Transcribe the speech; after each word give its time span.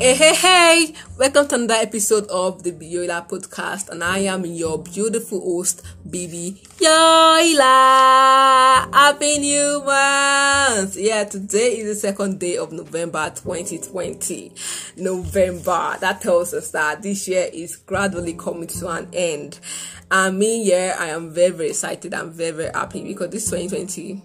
Hey, 0.00 0.14
hey, 0.14 0.34
hey! 0.34 0.94
Welcome 1.16 1.46
to 1.46 1.54
another 1.54 1.74
episode 1.74 2.26
of 2.26 2.64
the 2.64 2.72
Bibbyoila 2.72 3.28
podcast, 3.28 3.90
and 3.90 4.02
I 4.02 4.18
am 4.26 4.44
your 4.44 4.82
beautiful 4.82 5.40
host, 5.40 5.82
Bibi 6.10 6.60
Yoila. 6.78 7.62
Happy 8.92 9.38
New 9.38 9.84
Month! 9.84 10.96
Yeah, 10.96 11.22
today 11.22 11.78
is 11.78 11.86
the 11.86 12.08
second 12.08 12.40
day 12.40 12.56
of 12.56 12.72
November 12.72 13.30
2020. 13.36 14.52
November, 14.96 15.96
that 16.00 16.20
tells 16.20 16.52
us 16.54 16.72
that 16.72 17.00
this 17.00 17.28
year 17.28 17.48
is 17.52 17.76
gradually 17.76 18.34
coming 18.34 18.66
to 18.66 18.88
an 18.88 19.08
end. 19.12 19.60
And 20.10 20.36
me, 20.36 20.64
yeah, 20.64 20.96
I 20.98 21.10
am 21.10 21.30
very, 21.30 21.50
very 21.50 21.68
excited. 21.68 22.14
I'm 22.14 22.32
very, 22.32 22.50
very 22.50 22.72
happy 22.74 23.04
because 23.04 23.30
this 23.30 23.48
2020 23.48 24.10
and 24.10 24.22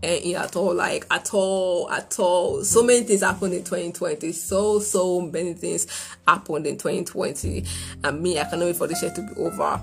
Eh, 0.00 0.32
at 0.34 0.54
all 0.54 0.74
like 0.74 1.04
at 1.10 1.34
all 1.34 1.90
at 1.90 2.18
all. 2.20 2.62
So 2.62 2.84
many 2.84 3.02
things 3.02 3.22
happened 3.22 3.52
in 3.52 3.64
2020 3.64 4.30
so 4.30 4.78
so 4.78 5.20
many 5.20 5.54
things 5.54 5.88
happened 6.26 6.68
in 6.68 6.76
2020 6.78 7.64
and 8.04 8.22
me 8.22 8.38
i 8.38 8.44
cannot 8.44 8.66
wait 8.66 8.76
for 8.76 8.86
this 8.86 9.02
year 9.02 9.12
to 9.12 9.22
be 9.22 9.34
over. 9.40 9.82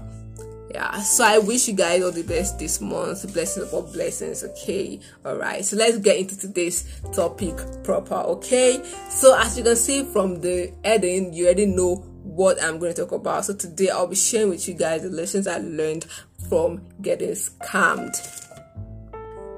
Yeah 0.73 0.99
so 0.99 1.25
i 1.25 1.37
wish 1.37 1.67
you 1.67 1.73
guys 1.73 2.01
all 2.01 2.13
the 2.13 2.23
best 2.23 2.59
this 2.59 2.79
month. 2.79 3.33
Blessings 3.33 3.67
upon 3.67 3.91
blessings 3.91 4.45
okay? 4.45 5.01
All 5.25 5.35
right 5.35 5.65
so 5.65 5.75
let's 5.75 5.97
get 5.97 6.17
into 6.17 6.37
today's 6.37 7.01
topic 7.13 7.57
proper 7.83 8.15
okay? 8.15 8.81
So 9.09 9.37
as 9.37 9.57
you 9.57 9.65
can 9.65 9.75
see 9.75 10.05
from 10.05 10.39
the 10.39 10.71
heading 10.85 11.33
you 11.33 11.45
already 11.45 11.65
know 11.65 11.95
what 12.23 12.61
i'm 12.63 12.79
going 12.79 12.93
to 12.93 13.01
talk 13.01 13.11
about. 13.11 13.43
So 13.43 13.53
today 13.53 13.89
i'll 13.89 14.07
be 14.07 14.15
sharing 14.15 14.51
with 14.51 14.65
you 14.65 14.75
guys 14.75 15.01
the 15.01 15.09
lessons 15.09 15.45
i 15.45 15.57
learned 15.57 16.05
from 16.47 16.81
getting 17.01 17.31
scammed 17.31 18.15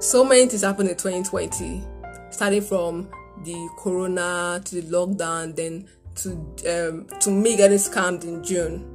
so 0.00 0.24
many 0.24 0.46
things 0.46 0.62
happened 0.62 0.88
in 0.88 0.96
2020 0.96 1.82
starting 2.30 2.62
from 2.62 3.08
the 3.44 3.68
corona 3.78 4.60
to 4.64 4.80
the 4.80 4.82
lockdown 4.82 5.54
then 5.56 5.88
to 6.14 6.30
um, 6.68 7.06
to 7.20 7.30
me 7.30 7.56
getting 7.56 7.78
scammed 7.78 8.24
in 8.24 8.42
june. 8.42 8.94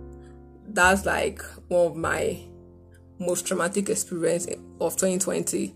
That's 0.68 1.06
like 1.06 1.42
one 1.68 1.88
of 1.88 1.96
my 1.96 2.40
most 3.20 3.48
traumatic 3.48 3.90
experience 3.90 4.48
of 4.82 4.96
2020 4.98 5.76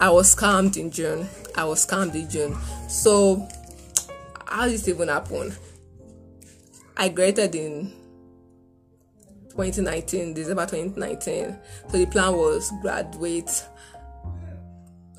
i 0.00 0.10
was 0.10 0.34
scammed 0.34 0.76
in 0.76 0.90
june. 0.90 1.28
I 1.56 1.64
was 1.64 1.84
scammed 1.86 2.14
in 2.14 2.28
june. 2.28 2.56
So 2.88 3.48
how 4.46 4.64
did 4.64 4.74
this 4.74 4.88
even 4.88 5.08
happen? 5.08 5.54
I 6.96 7.08
graduated 7.08 7.54
in 7.54 7.92
2019 9.50 10.32
december 10.32 10.64
2019 10.64 11.58
so 11.90 11.98
the 11.98 12.06
plan 12.06 12.32
was 12.34 12.72
graduate 12.80 13.66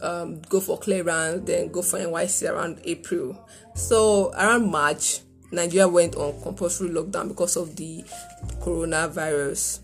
um, 0.03 0.41
go 0.49 0.59
for 0.59 0.77
clearance, 0.77 1.45
then 1.45 1.69
go 1.71 1.81
for 1.81 1.97
NYSC 1.99 2.51
around 2.51 2.81
April. 2.83 3.47
So 3.73 4.31
around 4.33 4.69
March, 4.69 5.21
Nigeria 5.51 5.87
went 5.87 6.15
on 6.15 6.41
compulsory 6.41 6.89
lockdown 6.89 7.29
because 7.29 7.55
of 7.55 7.75
the 7.75 8.03
coronavirus. 8.59 9.79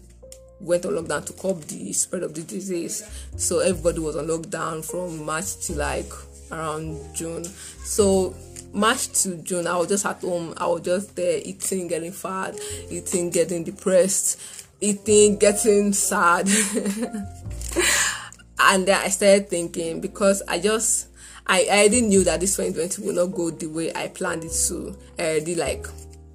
Went 0.59 0.85
on 0.85 0.93
lockdown 0.93 1.25
to 1.25 1.33
curb 1.33 1.61
the 1.63 1.93
spread 1.93 2.23
of 2.23 2.33
the 2.33 2.41
disease. 2.41 3.03
So 3.37 3.59
everybody 3.59 3.99
was 3.99 4.15
on 4.17 4.27
lockdown 4.27 4.83
from 4.83 5.23
March 5.25 5.55
to 5.67 5.73
like 5.73 6.11
around 6.51 6.99
June. 7.15 7.45
So 7.45 8.35
March 8.73 9.07
to 9.23 9.37
June, 9.37 9.67
I 9.67 9.77
was 9.77 9.87
just 9.87 10.05
at 10.05 10.19
home. 10.21 10.53
I 10.57 10.67
was 10.67 10.81
just 10.81 11.15
there 11.15 11.39
eating, 11.43 11.87
getting 11.87 12.11
fat, 12.11 12.59
eating, 12.89 13.29
getting 13.29 13.63
depressed, 13.63 14.39
eating, 14.81 15.37
getting 15.37 15.93
sad. 15.93 16.49
and 18.59 18.87
then 18.87 19.01
I 19.01 19.09
started 19.09 19.49
thinking 19.49 20.01
because 20.01 20.41
I 20.47 20.59
just 20.59 21.07
I, 21.47 21.67
I 21.71 21.79
already 21.79 22.01
knew 22.01 22.23
that 22.25 22.39
this 22.41 22.55
2020 22.57 23.03
will 23.03 23.25
not 23.25 23.35
go 23.35 23.49
the 23.49 23.67
way 23.67 23.91
I 23.95 24.07
planned 24.09 24.43
it 24.43 24.51
to. 24.67 24.95
I 25.17 25.23
already 25.23 25.55
like 25.55 25.87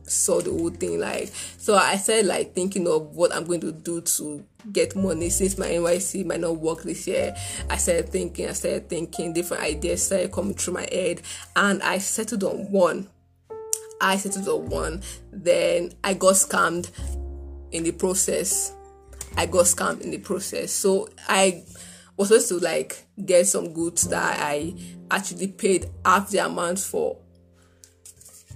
saw 0.02 0.40
the 0.40 0.50
whole 0.50 0.70
thing 0.70 1.00
like 1.00 1.28
so 1.56 1.76
I 1.76 1.96
started 1.96 2.26
like 2.26 2.54
thinking 2.54 2.86
of 2.86 3.14
what 3.14 3.34
I'm 3.34 3.44
going 3.44 3.60
to 3.60 3.72
do 3.72 4.00
to 4.00 4.44
get 4.72 4.96
money 4.96 5.28
since 5.30 5.58
my 5.58 5.66
NYSC 5.66 6.24
might 6.24 6.40
not 6.40 6.56
work 6.58 6.82
this 6.82 7.06
year. 7.06 7.34
I 7.70 7.76
started 7.76 8.08
thinking, 8.08 8.48
I 8.48 8.52
started 8.52 8.88
thinking 8.88 9.32
different 9.32 9.62
ideas 9.62 10.04
started 10.04 10.32
coming 10.32 10.54
through 10.54 10.74
my 10.74 10.88
head 10.90 11.22
and 11.56 11.82
I 11.82 11.98
settled 11.98 12.44
on 12.44 12.70
one. 12.70 13.08
I 14.00 14.16
settled 14.16 14.48
on 14.48 14.68
one. 14.68 15.02
Then 15.32 15.92
I 16.02 16.14
got 16.14 16.34
scammed 16.34 16.90
in 17.72 17.84
the 17.84 17.92
process. 17.92 18.72
I 19.36 19.46
got 19.46 19.64
scammed 19.66 20.02
in 20.02 20.10
the 20.10 20.18
process. 20.18 20.72
So 20.72 21.08
I 21.28 21.64
was 22.16 22.28
supposed 22.28 22.48
to 22.48 22.58
like 22.58 23.06
get 23.24 23.46
some 23.46 23.72
goods 23.72 24.08
that 24.08 24.38
I 24.40 24.74
actually 25.10 25.48
paid 25.48 25.90
half 26.04 26.30
the 26.30 26.38
amount 26.38 26.78
for, 26.78 27.18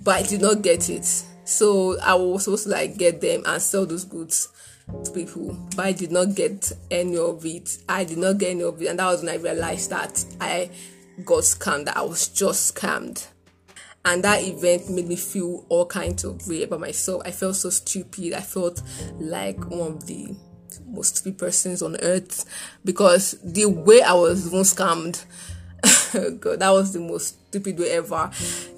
but 0.02 0.16
I 0.16 0.22
did 0.22 0.40
not 0.40 0.62
get 0.62 0.88
it. 0.88 1.04
So 1.44 1.98
I 2.00 2.14
was 2.14 2.44
supposed 2.44 2.64
to 2.64 2.70
like 2.70 2.98
get 2.98 3.20
them 3.20 3.42
and 3.46 3.60
sell 3.60 3.86
those 3.86 4.04
goods 4.04 4.48
to 5.04 5.10
people, 5.10 5.56
but 5.76 5.86
I 5.86 5.92
did 5.92 6.12
not 6.12 6.34
get 6.34 6.72
any 6.90 7.16
of 7.16 7.44
it. 7.44 7.78
I 7.88 8.04
did 8.04 8.18
not 8.18 8.38
get 8.38 8.50
any 8.50 8.62
of 8.62 8.80
it, 8.80 8.86
and 8.86 8.98
that 8.98 9.06
was 9.06 9.22
when 9.22 9.34
I 9.34 9.36
realized 9.36 9.90
that 9.90 10.24
I 10.40 10.70
got 11.24 11.42
scammed. 11.42 11.86
That 11.86 11.96
I 11.96 12.02
was 12.02 12.28
just 12.28 12.74
scammed. 12.74 13.26
And 14.04 14.24
that 14.24 14.42
event 14.42 14.88
made 14.88 15.08
me 15.08 15.16
feel 15.16 15.66
all 15.68 15.84
kinds 15.84 16.24
of 16.24 16.46
way 16.48 16.62
about 16.62 16.80
myself. 16.80 17.22
I 17.26 17.30
felt 17.30 17.56
so 17.56 17.68
stupid. 17.68 18.32
I 18.32 18.40
felt 18.40 18.80
like 19.18 19.58
one 19.68 19.92
of 19.92 20.06
the 20.06 20.34
most 20.86 21.16
stupid 21.16 21.38
persons 21.38 21.82
on 21.82 21.96
earth 22.02 22.44
because 22.84 23.32
the 23.42 23.66
way 23.66 24.02
I 24.02 24.12
was 24.14 24.46
even 24.46 24.60
scammed, 24.60 25.24
God, 26.40 26.60
that 26.60 26.70
was 26.70 26.92
the 26.92 27.00
most 27.00 27.36
stupid 27.48 27.78
way 27.78 27.90
ever. 27.90 28.30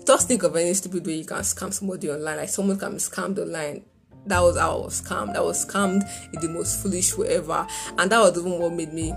Just 0.06 0.28
think 0.28 0.43
of 0.43 0.56
any 0.56 0.75
stupid 0.75 1.06
way 1.06 1.15
you 1.15 1.25
can 1.25 1.39
scam 1.39 1.73
somebody 1.73 2.11
online. 2.11 2.37
Like 2.37 2.49
someone 2.49 2.78
can 2.78 2.93
be 2.93 2.99
scammed 2.99 3.39
online. 3.39 3.84
That 4.27 4.41
was 4.41 4.59
how 4.59 4.77
I 4.77 4.84
was 4.84 5.01
scammed. 5.01 5.37
I 5.37 5.41
was 5.41 5.65
scammed 5.65 6.03
in 6.33 6.41
the 6.41 6.49
most 6.49 6.83
foolish 6.83 7.17
way 7.17 7.28
ever, 7.28 7.67
and 7.97 8.11
that 8.12 8.19
was 8.19 8.39
even 8.39 8.59
what 8.59 8.72
made 8.72 8.93
me 8.93 9.15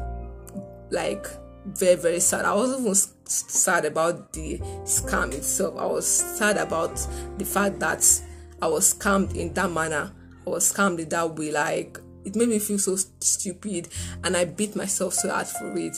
like 0.91 1.27
very 1.65 1.95
very 1.95 2.19
sad. 2.19 2.45
I 2.45 2.53
wasn't 2.53 2.81
even 2.81 2.95
sad 3.25 3.85
about 3.85 4.33
the 4.33 4.59
scam 4.85 5.33
itself. 5.33 5.77
I 5.77 5.85
was 5.85 6.07
sad 6.07 6.57
about 6.57 6.95
the 7.37 7.45
fact 7.45 7.79
that 7.79 8.21
I 8.61 8.67
was 8.67 8.93
scammed 8.93 9.35
in 9.35 9.53
that 9.53 9.71
manner. 9.71 10.11
I 10.45 10.49
was 10.49 10.71
scammed 10.71 10.99
in 10.99 11.09
that 11.09 11.35
way. 11.35 11.51
Like 11.51 11.99
it 12.25 12.35
made 12.35 12.49
me 12.49 12.59
feel 12.59 12.77
so 12.77 12.95
stupid 13.19 13.89
and 14.23 14.35
I 14.35 14.45
beat 14.45 14.75
myself 14.75 15.13
so 15.13 15.29
hard 15.29 15.47
for 15.47 15.77
it. 15.77 15.95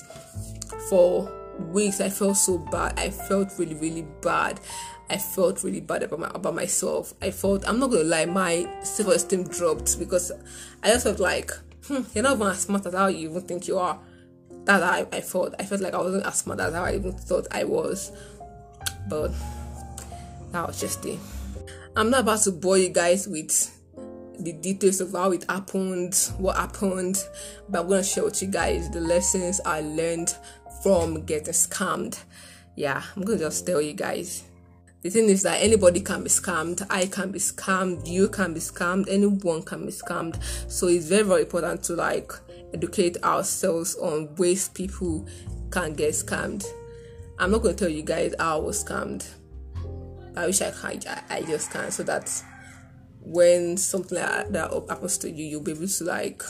For 0.89 1.31
weeks 1.71 2.01
I 2.01 2.09
felt 2.09 2.37
so 2.37 2.57
bad. 2.57 2.99
I 2.99 3.09
felt 3.09 3.51
really, 3.57 3.75
really 3.75 4.07
bad. 4.21 4.59
I 5.09 5.17
felt 5.17 5.63
really 5.63 5.81
bad 5.81 6.03
about 6.03 6.19
my 6.19 6.31
about 6.33 6.55
myself. 6.55 7.13
I 7.21 7.31
felt 7.31 7.67
I'm 7.67 7.79
not 7.79 7.91
gonna 7.91 8.03
lie, 8.03 8.25
my 8.25 8.67
self 8.83 9.09
esteem 9.09 9.43
dropped 9.43 9.99
because 9.99 10.31
I 10.83 10.89
just 10.89 11.05
felt 11.05 11.19
like 11.19 11.51
hmm, 11.87 12.01
you're 12.13 12.23
not 12.23 12.35
even 12.35 12.47
as 12.47 12.61
smart 12.61 12.85
as 12.85 12.93
how 12.93 13.07
you 13.07 13.29
even 13.29 13.41
think 13.41 13.67
you 13.67 13.77
are. 13.77 13.99
That 14.65 14.81
I, 14.81 15.05
I 15.15 15.21
felt. 15.21 15.53
I 15.59 15.63
felt 15.63 15.81
like 15.81 15.93
I 15.93 16.01
wasn't 16.01 16.25
as 16.25 16.39
smart 16.39 16.59
as 16.59 16.73
how 16.73 16.85
I 16.85 16.95
even 16.95 17.13
thought 17.13 17.47
I 17.51 17.65
was. 17.65 18.11
But 19.07 19.31
that 20.51 20.67
was 20.67 20.79
just 20.79 21.05
it. 21.05 21.19
I'm 21.95 22.09
not 22.09 22.21
about 22.21 22.41
to 22.41 22.51
bore 22.51 22.77
you 22.77 22.89
guys 22.89 23.27
with 23.27 23.74
the 24.39 24.53
details 24.53 25.01
of 25.01 25.11
how 25.11 25.31
it 25.31 25.45
happened, 25.49 26.15
what 26.37 26.55
happened, 26.55 27.23
but 27.69 27.81
I'm 27.81 27.89
gonna 27.89 28.03
share 28.03 28.23
with 28.23 28.41
you 28.41 28.47
guys 28.47 28.89
the 28.89 29.01
lessons 29.01 29.61
I 29.65 29.81
learned 29.81 30.35
from 30.83 31.25
getting 31.25 31.53
scammed. 31.53 32.19
Yeah, 32.75 33.01
I'm 33.15 33.23
gonna 33.23 33.39
just 33.39 33.65
tell 33.65 33.81
you 33.81 33.93
guys. 33.93 34.43
The 35.01 35.09
thing 35.11 35.25
is 35.25 35.43
that 35.43 35.61
anybody 35.61 36.01
can 36.01 36.23
be 36.23 36.29
scammed, 36.29 36.85
I 36.89 37.05
can 37.05 37.31
be 37.31 37.39
scammed, 37.39 38.07
you 38.07 38.27
can 38.27 38.53
be 38.53 38.59
scammed, 38.59 39.07
anyone 39.07 39.61
can 39.61 39.85
be 39.85 39.91
scammed. 39.91 40.41
So 40.67 40.87
it's 40.87 41.05
very, 41.05 41.23
very 41.23 41.41
important 41.41 41.83
to 41.83 41.93
like 41.93 42.31
educate 42.73 43.23
ourselves 43.23 43.95
on 43.97 44.35
ways 44.35 44.69
people 44.69 45.27
can 45.69 45.93
get 45.93 46.13
scammed. 46.13 46.65
I'm 47.37 47.51
not 47.51 47.61
gonna 47.61 47.75
tell 47.75 47.89
you 47.89 48.01
guys 48.01 48.33
how 48.39 48.57
I 48.57 48.61
was 48.61 48.83
scammed. 48.83 49.27
I 50.37 50.47
wish 50.47 50.61
I 50.61 50.73
I, 50.83 51.21
I 51.29 51.41
just 51.43 51.71
can't 51.71 51.93
so 51.93 52.03
that 52.03 52.43
when 53.25 53.77
something 53.77 54.17
like 54.17 54.49
that 54.49 54.71
happens 54.89 55.17
to 55.19 55.29
you, 55.29 55.45
you'll 55.45 55.61
be 55.61 55.71
able 55.71 55.87
to 55.87 56.03
like 56.03 56.43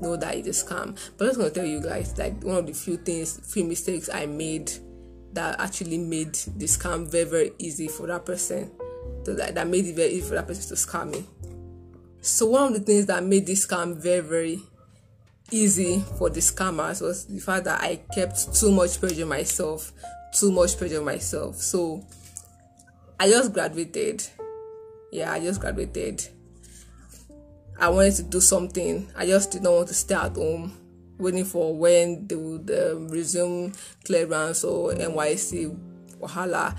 know 0.00 0.16
that 0.16 0.36
it 0.36 0.46
is 0.46 0.62
scam. 0.62 0.98
But 1.16 1.24
I'm 1.24 1.30
just 1.30 1.38
gonna 1.38 1.50
tell 1.50 1.64
you 1.64 1.80
guys 1.80 2.16
like 2.18 2.42
one 2.42 2.56
of 2.56 2.66
the 2.66 2.72
few 2.72 2.96
things, 2.96 3.40
few 3.52 3.64
mistakes 3.64 4.08
I 4.12 4.26
made 4.26 4.70
that 5.32 5.58
actually 5.60 5.98
made 5.98 6.34
the 6.34 6.66
scam 6.66 7.08
very 7.08 7.24
very 7.24 7.52
easy 7.58 7.88
for 7.88 8.06
that 8.06 8.24
person. 8.24 8.70
So 9.24 9.34
that, 9.34 9.54
that 9.54 9.66
made 9.66 9.86
it 9.86 9.96
very 9.96 10.10
easy 10.10 10.28
for 10.28 10.34
that 10.34 10.46
person 10.46 10.68
to 10.68 10.74
scam 10.74 11.10
me. 11.10 11.24
So 12.20 12.46
one 12.46 12.68
of 12.68 12.74
the 12.74 12.80
things 12.80 13.06
that 13.06 13.24
made 13.24 13.46
this 13.46 13.66
scam 13.66 13.96
very 13.96 14.20
very 14.20 14.60
easy 15.50 16.00
for 16.18 16.30
the 16.30 16.40
scammers 16.40 17.00
was 17.00 17.26
the 17.26 17.40
fact 17.40 17.64
that 17.64 17.80
I 17.80 17.96
kept 18.14 18.54
too 18.54 18.72
much 18.72 18.98
pressure 19.00 19.26
myself, 19.26 19.92
too 20.32 20.50
much 20.50 20.76
pressure 20.76 21.02
myself. 21.02 21.56
So 21.56 22.04
I 23.18 23.28
just 23.28 23.52
graduated 23.52 24.26
yeah, 25.14 25.32
I 25.32 25.38
just 25.38 25.60
graduated. 25.60 26.26
I 27.78 27.88
wanted 27.88 28.14
to 28.16 28.22
do 28.24 28.40
something. 28.40 29.08
I 29.16 29.26
just 29.26 29.52
did 29.52 29.62
not 29.62 29.72
want 29.72 29.88
to 29.88 29.94
stay 29.94 30.16
at 30.16 30.34
home 30.34 30.76
waiting 31.18 31.44
for 31.44 31.72
when 31.72 32.26
they 32.26 32.34
would 32.34 32.68
um, 32.68 33.08
resume 33.08 33.72
clearance 34.04 34.64
or 34.64 34.92
NYSC 34.92 35.78
wahala. 36.18 36.76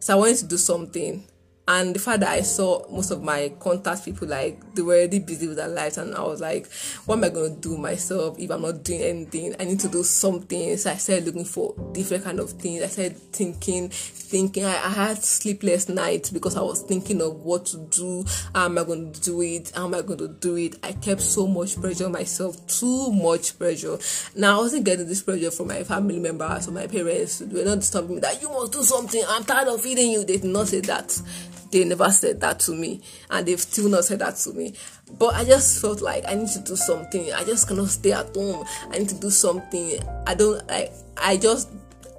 So 0.00 0.12
I 0.12 0.16
wanted 0.16 0.36
to 0.36 0.46
do 0.46 0.58
something. 0.58 1.24
And 1.68 1.94
the 1.94 1.98
fact 1.98 2.20
that 2.20 2.30
I 2.30 2.40
saw 2.40 2.88
most 2.90 3.10
of 3.10 3.22
my 3.22 3.52
contact 3.60 4.06
people 4.06 4.26
like 4.26 4.74
they 4.74 4.80
were 4.80 4.94
already 4.94 5.18
busy 5.18 5.46
with 5.46 5.58
their 5.58 5.68
lives, 5.68 5.98
and 5.98 6.14
I 6.14 6.22
was 6.22 6.40
like, 6.40 6.66
what 7.04 7.16
am 7.16 7.24
I 7.24 7.28
gonna 7.28 7.50
do 7.50 7.76
myself 7.76 8.38
if 8.38 8.50
I'm 8.50 8.62
not 8.62 8.82
doing 8.82 9.02
anything? 9.02 9.54
I 9.60 9.64
need 9.64 9.78
to 9.80 9.88
do 9.88 10.02
something. 10.02 10.78
So 10.78 10.90
I 10.90 10.94
started 10.94 11.26
looking 11.26 11.44
for 11.44 11.74
different 11.92 12.24
kind 12.24 12.40
of 12.40 12.52
things. 12.52 12.82
I 12.82 12.86
started 12.86 13.18
thinking, 13.18 13.90
thinking. 13.90 14.64
I, 14.64 14.76
I 14.76 14.88
had 14.88 15.22
sleepless 15.22 15.90
nights 15.90 16.30
because 16.30 16.56
I 16.56 16.62
was 16.62 16.80
thinking 16.80 17.20
of 17.20 17.42
what 17.42 17.66
to 17.66 17.76
do. 17.90 18.24
How 18.54 18.64
am 18.64 18.78
I 18.78 18.84
to 18.84 19.20
do 19.20 19.42
it? 19.42 19.70
How 19.76 19.84
am 19.84 19.94
I 19.94 20.00
to 20.00 20.28
do 20.40 20.56
it? 20.56 20.76
I 20.82 20.92
kept 20.92 21.20
so 21.20 21.46
much 21.46 21.78
pressure 21.78 22.06
on 22.06 22.12
myself, 22.12 22.66
too 22.66 23.12
much 23.12 23.58
pressure. 23.58 23.98
Now 24.34 24.60
I 24.60 24.62
wasn't 24.62 24.84
getting 24.84 25.06
this 25.06 25.22
pressure 25.22 25.50
from 25.50 25.68
my 25.68 25.84
family 25.84 26.18
members 26.18 26.66
or 26.66 26.70
my 26.70 26.86
parents. 26.86 27.40
They 27.40 27.60
were 27.60 27.68
not 27.68 27.80
disturbing 27.80 28.14
me 28.14 28.20
that 28.22 28.40
you 28.40 28.48
must 28.48 28.72
do 28.72 28.82
something. 28.82 29.22
I'm 29.28 29.44
tired 29.44 29.68
of 29.68 29.82
feeding 29.82 30.12
you. 30.12 30.24
They 30.24 30.38
did 30.38 30.44
not 30.44 30.68
say 30.68 30.80
that 30.80 31.20
they 31.70 31.84
never 31.84 32.10
said 32.10 32.40
that 32.40 32.58
to 32.60 32.72
me 32.72 33.00
and 33.30 33.46
they've 33.46 33.60
still 33.60 33.88
not 33.88 34.04
said 34.04 34.18
that 34.18 34.36
to 34.36 34.52
me 34.52 34.74
but 35.18 35.34
i 35.34 35.44
just 35.44 35.80
felt 35.80 36.00
like 36.00 36.24
i 36.26 36.34
need 36.34 36.48
to 36.48 36.60
do 36.60 36.76
something 36.76 37.32
i 37.32 37.44
just 37.44 37.68
cannot 37.68 37.88
stay 37.88 38.12
at 38.12 38.34
home 38.34 38.64
i 38.90 38.98
need 38.98 39.08
to 39.08 39.18
do 39.20 39.30
something 39.30 39.98
i 40.26 40.34
don't 40.34 40.62
i 40.70 40.90
i 41.16 41.36
just 41.36 41.68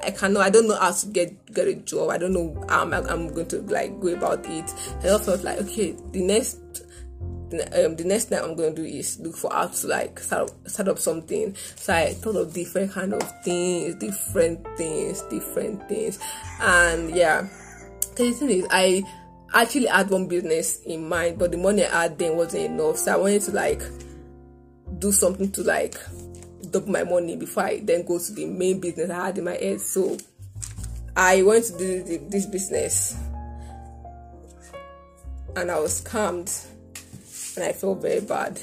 I 0.01 0.11
cannot. 0.11 0.43
I 0.43 0.49
don't 0.49 0.65
know 0.65 0.79
how 0.79 0.91
to 0.91 1.07
get 1.07 1.53
get 1.53 1.67
a 1.67 1.75
job. 1.75 2.09
I 2.09 2.17
don't 2.17 2.31
know 2.31 2.65
how 2.69 2.83
I'm, 2.83 2.93
I'm 2.93 3.33
going 3.33 3.47
to 3.49 3.61
like 3.63 3.99
go 3.99 4.07
about 4.07 4.45
it. 4.45 4.73
I 4.99 5.03
just 5.03 5.25
felt 5.25 5.43
like 5.43 5.57
okay, 5.59 5.93
the 6.11 6.21
next 6.21 6.57
um, 7.51 7.95
the 7.95 8.03
next 8.05 8.25
thing 8.25 8.39
I'm 8.39 8.55
going 8.55 8.75
to 8.75 8.81
do 8.81 8.87
is 8.87 9.19
look 9.19 9.35
for 9.35 9.51
how 9.51 9.67
to 9.67 9.87
like 9.87 10.19
start, 10.19 10.51
start 10.69 10.87
up 10.87 10.99
something. 10.99 11.55
So 11.75 11.93
I 11.93 12.13
thought 12.13 12.35
of 12.35 12.53
different 12.53 12.91
kind 12.91 13.13
of 13.13 13.43
things, 13.43 13.95
different 13.95 14.65
things, 14.77 15.21
different 15.23 15.87
things, 15.89 16.19
and 16.61 17.15
yeah. 17.15 17.47
The 18.15 18.31
thing 18.33 18.49
is, 18.49 18.67
I 18.69 19.03
actually 19.53 19.87
had 19.87 20.09
one 20.09 20.27
business 20.27 20.81
in 20.83 21.07
mind, 21.07 21.39
but 21.39 21.51
the 21.51 21.57
money 21.57 21.85
I 21.85 22.03
had 22.03 22.19
then 22.19 22.35
wasn't 22.35 22.65
enough. 22.65 22.97
So 22.97 23.13
I 23.13 23.17
wanted 23.17 23.41
to 23.43 23.51
like 23.51 23.81
do 24.99 25.11
something 25.11 25.51
to 25.53 25.63
like 25.63 25.95
double 26.71 26.91
my 26.91 27.03
money 27.03 27.35
before 27.35 27.63
I 27.63 27.79
then 27.79 28.05
go 28.05 28.19
to 28.19 28.33
the 28.33 28.45
main 28.45 28.79
business 28.79 29.09
I 29.09 29.27
had 29.27 29.37
in 29.37 29.45
my 29.45 29.55
head. 29.55 29.81
So 29.81 30.17
I 31.15 31.41
went 31.41 31.65
to 31.65 31.77
do 31.77 32.27
this 32.29 32.45
business 32.45 33.17
and 35.55 35.71
I 35.71 35.79
was 35.79 36.01
scammed 36.01 36.67
and 37.55 37.65
I 37.65 37.71
felt 37.73 38.01
very 38.01 38.21
bad 38.21 38.59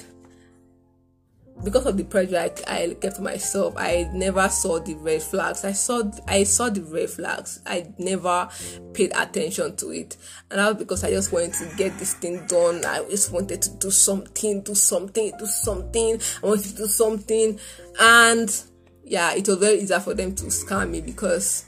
because 1.64 1.86
of 1.86 1.96
the 1.96 2.04
pressure 2.04 2.38
I, 2.38 2.52
I 2.66 2.94
kept 3.00 3.20
myself, 3.20 3.74
I 3.76 4.08
never 4.12 4.48
saw 4.48 4.78
the 4.78 4.94
red 4.94 5.22
flags. 5.22 5.64
I 5.64 5.72
saw 5.72 6.02
I 6.28 6.44
saw 6.44 6.68
the 6.68 6.82
red 6.82 7.10
flags. 7.10 7.60
I 7.66 7.92
never 7.98 8.48
paid 8.92 9.12
attention 9.16 9.76
to 9.76 9.90
it, 9.90 10.16
and 10.50 10.60
that 10.60 10.68
was 10.68 10.76
because 10.76 11.04
I 11.04 11.10
just 11.10 11.32
wanted 11.32 11.54
to 11.54 11.76
get 11.76 11.98
this 11.98 12.14
thing 12.14 12.46
done. 12.46 12.84
I 12.84 13.04
just 13.08 13.32
wanted 13.32 13.62
to 13.62 13.70
do 13.76 13.90
something, 13.90 14.62
do 14.62 14.74
something, 14.74 15.32
do 15.38 15.46
something. 15.46 16.20
I 16.42 16.46
wanted 16.46 16.64
to 16.64 16.76
do 16.76 16.86
something, 16.86 17.58
and 18.00 18.62
yeah, 19.04 19.34
it 19.34 19.48
was 19.48 19.56
very 19.56 19.78
easy 19.80 19.98
for 20.00 20.14
them 20.14 20.34
to 20.34 20.44
scam 20.46 20.90
me 20.90 21.00
because 21.00 21.64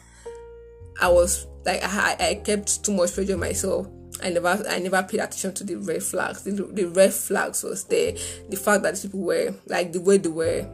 I 1.00 1.08
was 1.08 1.46
like 1.64 1.82
I, 1.82 2.16
I 2.20 2.34
kept 2.44 2.84
too 2.84 2.92
much 2.92 3.14
pressure 3.14 3.34
on 3.34 3.40
myself 3.40 3.88
I 4.22 4.30
never 4.30 4.64
I 4.68 4.78
never 4.78 5.02
paid 5.02 5.20
attention 5.20 5.54
to 5.54 5.64
the 5.64 5.76
red 5.76 6.02
flags. 6.02 6.42
The, 6.42 6.52
the 6.52 6.84
red 6.86 7.12
flags 7.12 7.62
was 7.62 7.84
there. 7.84 8.12
The 8.48 8.56
fact 8.56 8.82
that 8.82 8.94
these 8.94 9.02
people 9.02 9.20
were 9.20 9.54
like 9.66 9.92
the 9.92 10.00
way 10.00 10.18
they 10.18 10.28
were 10.28 10.68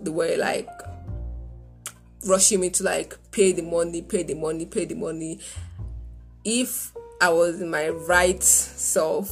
they 0.00 0.10
were 0.10 0.36
like 0.36 0.68
rushing 2.26 2.60
me 2.60 2.70
to 2.70 2.84
like 2.84 3.16
pay 3.30 3.52
the 3.52 3.62
money, 3.62 4.02
pay 4.02 4.22
the 4.22 4.34
money, 4.34 4.66
pay 4.66 4.84
the 4.84 4.94
money. 4.94 5.40
If 6.44 6.92
I 7.20 7.30
was 7.30 7.60
in 7.60 7.70
my 7.70 7.88
right 7.88 8.42
self, 8.42 9.30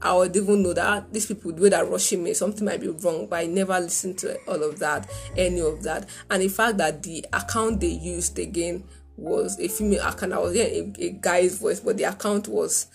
I 0.00 0.14
would 0.14 0.36
even 0.36 0.62
know 0.62 0.72
that 0.74 1.12
these 1.12 1.26
people, 1.26 1.52
the 1.52 1.62
way 1.62 1.68
they're 1.70 1.84
rushing 1.84 2.22
me, 2.22 2.34
something 2.34 2.64
might 2.64 2.80
be 2.80 2.88
wrong, 2.88 3.26
but 3.26 3.40
I 3.40 3.46
never 3.46 3.78
listened 3.80 4.18
to 4.18 4.38
all 4.46 4.62
of 4.62 4.78
that, 4.78 5.10
any 5.36 5.60
of 5.60 5.82
that. 5.82 6.08
And 6.30 6.42
the 6.42 6.48
fact 6.48 6.78
that 6.78 7.02
the 7.02 7.24
account 7.32 7.80
they 7.80 7.88
used 7.88 8.38
again 8.38 8.84
was 9.18 9.58
a 9.58 9.68
female 9.68 10.06
account. 10.06 10.32
I 10.32 10.38
was 10.38 10.54
hearing 10.54 10.94
a, 10.98 11.04
a 11.04 11.10
guy's 11.10 11.58
voice, 11.58 11.80
but 11.80 11.96
the 11.96 12.04
account 12.04 12.48
was 12.48 12.86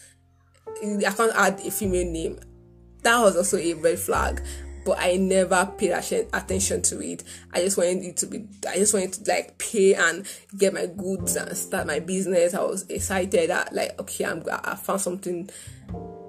the 0.81 1.05
account 1.05 1.33
had 1.35 1.59
a 1.59 1.69
female 1.69 2.09
name. 2.09 2.39
That 3.03 3.19
was 3.19 3.35
also 3.35 3.57
a 3.57 3.73
red 3.73 3.99
flag. 3.99 4.41
But 4.85 4.97
I 4.99 5.15
never 5.15 5.71
paid 5.77 5.91
attention 5.91 6.81
to 6.83 7.01
it. 7.01 7.23
I 7.53 7.61
just 7.61 7.77
wanted 7.77 8.03
it 8.03 8.17
to 8.17 8.25
be. 8.25 8.45
I 8.67 8.75
just 8.75 8.93
wanted 8.93 9.13
to 9.13 9.31
like 9.31 9.57
pay 9.57 9.93
and 9.93 10.27
get 10.57 10.73
my 10.73 10.87
goods 10.87 11.37
and 11.37 11.55
start 11.55 11.87
my 11.87 11.99
business. 11.99 12.53
I 12.53 12.63
was 12.63 12.89
excited 12.89 13.49
that 13.49 13.73
like 13.73 13.97
okay, 13.99 14.25
I'm. 14.25 14.43
I 14.49 14.75
found 14.75 14.99
something. 14.99 15.49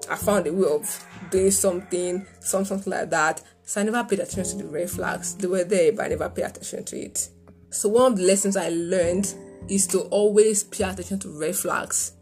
I 0.09 0.15
found 0.15 0.47
a 0.47 0.53
way 0.53 0.69
of 0.69 1.05
doing 1.31 1.51
something, 1.51 2.25
some 2.39 2.63
something 2.63 2.91
like 2.91 3.09
that. 3.09 3.41
So 3.63 3.81
I 3.81 3.83
never 3.83 4.03
paid 4.05 4.19
attention 4.19 4.59
to 4.59 4.63
the 4.65 4.69
red 4.69 4.89
flags. 4.89 5.35
They 5.35 5.47
were 5.47 5.63
there, 5.65 5.91
but 5.91 6.05
I 6.05 6.07
never 6.09 6.29
paid 6.29 6.45
attention 6.45 6.85
to 6.85 6.97
it. 6.97 7.27
So 7.71 7.89
one 7.89 8.13
of 8.13 8.17
the 8.17 8.23
lessons 8.23 8.55
I 8.55 8.69
learned 8.69 9.33
is 9.69 9.87
to 9.87 10.01
always 10.01 10.63
pay 10.63 10.83
attention 10.83 11.19
to 11.19 11.39
red 11.39 11.55
flags. 11.55 12.13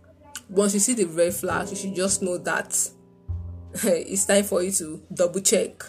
Once 0.49 0.73
you 0.73 0.79
see 0.79 0.93
the 0.93 1.05
red 1.05 1.33
flags, 1.33 1.71
you 1.71 1.77
should 1.77 1.95
just 1.95 2.21
know 2.21 2.37
that 2.37 2.89
it's 3.83 4.25
time 4.25 4.43
for 4.43 4.61
you 4.61 4.71
to 4.71 5.01
double 5.13 5.41
check. 5.41 5.83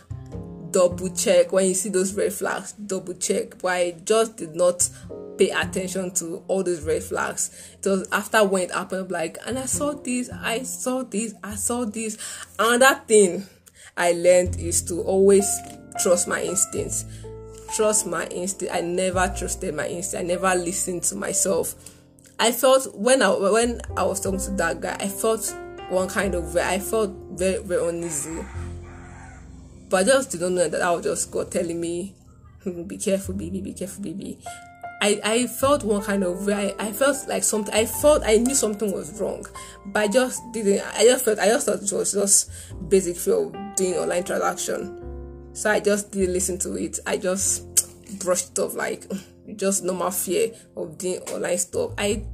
Double 0.70 1.08
check 1.10 1.52
when 1.52 1.66
you 1.66 1.74
see 1.74 1.88
those 1.88 2.14
red 2.14 2.32
flags, 2.32 2.72
double 2.72 3.14
check. 3.14 3.58
But 3.60 3.68
I 3.68 3.96
just 4.04 4.36
did 4.36 4.56
not 4.56 4.88
pay 5.38 5.50
attention 5.50 6.12
to 6.14 6.42
all 6.48 6.62
those 6.62 6.82
red 6.82 7.02
flags. 7.02 7.76
Was 7.84 8.08
after 8.10 8.44
when 8.44 8.62
it 8.64 8.72
happened, 8.72 9.10
like, 9.10 9.38
and 9.46 9.58
I 9.58 9.66
saw 9.66 9.92
this, 9.92 10.30
I 10.30 10.62
saw 10.62 11.02
this, 11.04 11.34
I 11.42 11.54
saw 11.54 11.84
this. 11.84 12.18
Another 12.58 13.00
thing 13.06 13.46
I 13.96 14.12
learned 14.12 14.56
is 14.58 14.82
to 14.82 15.02
always 15.02 15.46
trust 16.00 16.26
my 16.26 16.42
instincts 16.42 17.04
trust 17.74 18.06
my 18.06 18.26
instinct. 18.26 18.74
I 18.74 18.80
never 18.80 19.32
trusted 19.36 19.74
my 19.74 19.86
instinct. 19.86 20.24
I 20.24 20.26
never 20.26 20.54
listened 20.54 21.02
to 21.04 21.16
myself. 21.16 21.74
I 22.38 22.52
felt 22.52 22.94
when 22.94 23.22
I 23.22 23.28
when 23.28 23.80
I 23.96 24.04
was 24.04 24.20
talking 24.20 24.40
to 24.40 24.50
that 24.52 24.80
guy, 24.80 24.96
I 24.98 25.08
felt 25.08 25.54
one 25.88 26.08
kind 26.08 26.34
of 26.34 26.54
way. 26.54 26.62
I 26.62 26.78
felt 26.78 27.10
very 27.32 27.62
very 27.62 27.88
uneasy. 27.88 28.44
But 29.88 30.02
I 30.02 30.04
just 30.04 30.30
didn't 30.30 30.54
know 30.54 30.68
that 30.68 30.82
I 30.82 30.90
was 30.90 31.04
just 31.04 31.30
God 31.30 31.50
telling 31.50 31.80
me, 31.80 32.14
hmm, 32.62 32.84
"Be 32.84 32.96
careful, 32.96 33.34
baby. 33.34 33.60
Be 33.60 33.72
careful, 33.72 34.02
baby." 34.02 34.38
I, 35.02 35.20
I 35.22 35.46
felt 35.46 35.84
one 35.84 36.00
kind 36.02 36.24
of 36.24 36.46
way. 36.46 36.74
I, 36.78 36.86
I 36.86 36.92
felt 36.92 37.28
like 37.28 37.44
something. 37.44 37.74
I 37.74 37.84
felt 37.84 38.22
I 38.24 38.38
knew 38.38 38.54
something 38.54 38.90
was 38.90 39.20
wrong, 39.20 39.44
but 39.86 40.00
I 40.00 40.08
just 40.08 40.40
didn't. 40.52 40.80
I 40.94 41.04
just 41.04 41.24
felt. 41.24 41.38
I 41.38 41.46
just 41.46 41.66
thought 41.66 41.82
it 41.82 41.92
was 41.92 42.12
just 42.12 42.50
basic 42.88 43.16
fear 43.16 43.34
of 43.34 43.54
doing 43.76 43.94
online 43.94 44.24
transaction 44.24 45.03
so 45.54 45.70
I 45.70 45.80
just 45.80 46.10
didn't 46.12 46.34
listen 46.34 46.58
to 46.58 46.74
it. 46.76 46.98
I 47.06 47.16
just 47.16 47.64
brushed 48.18 48.58
off 48.58 48.74
like 48.74 49.10
just 49.56 49.84
normal 49.84 50.10
fear 50.10 50.52
of 50.76 50.98
doing 50.98 51.20
online 51.32 51.58
stuff. 51.58 51.92
I 51.96 52.24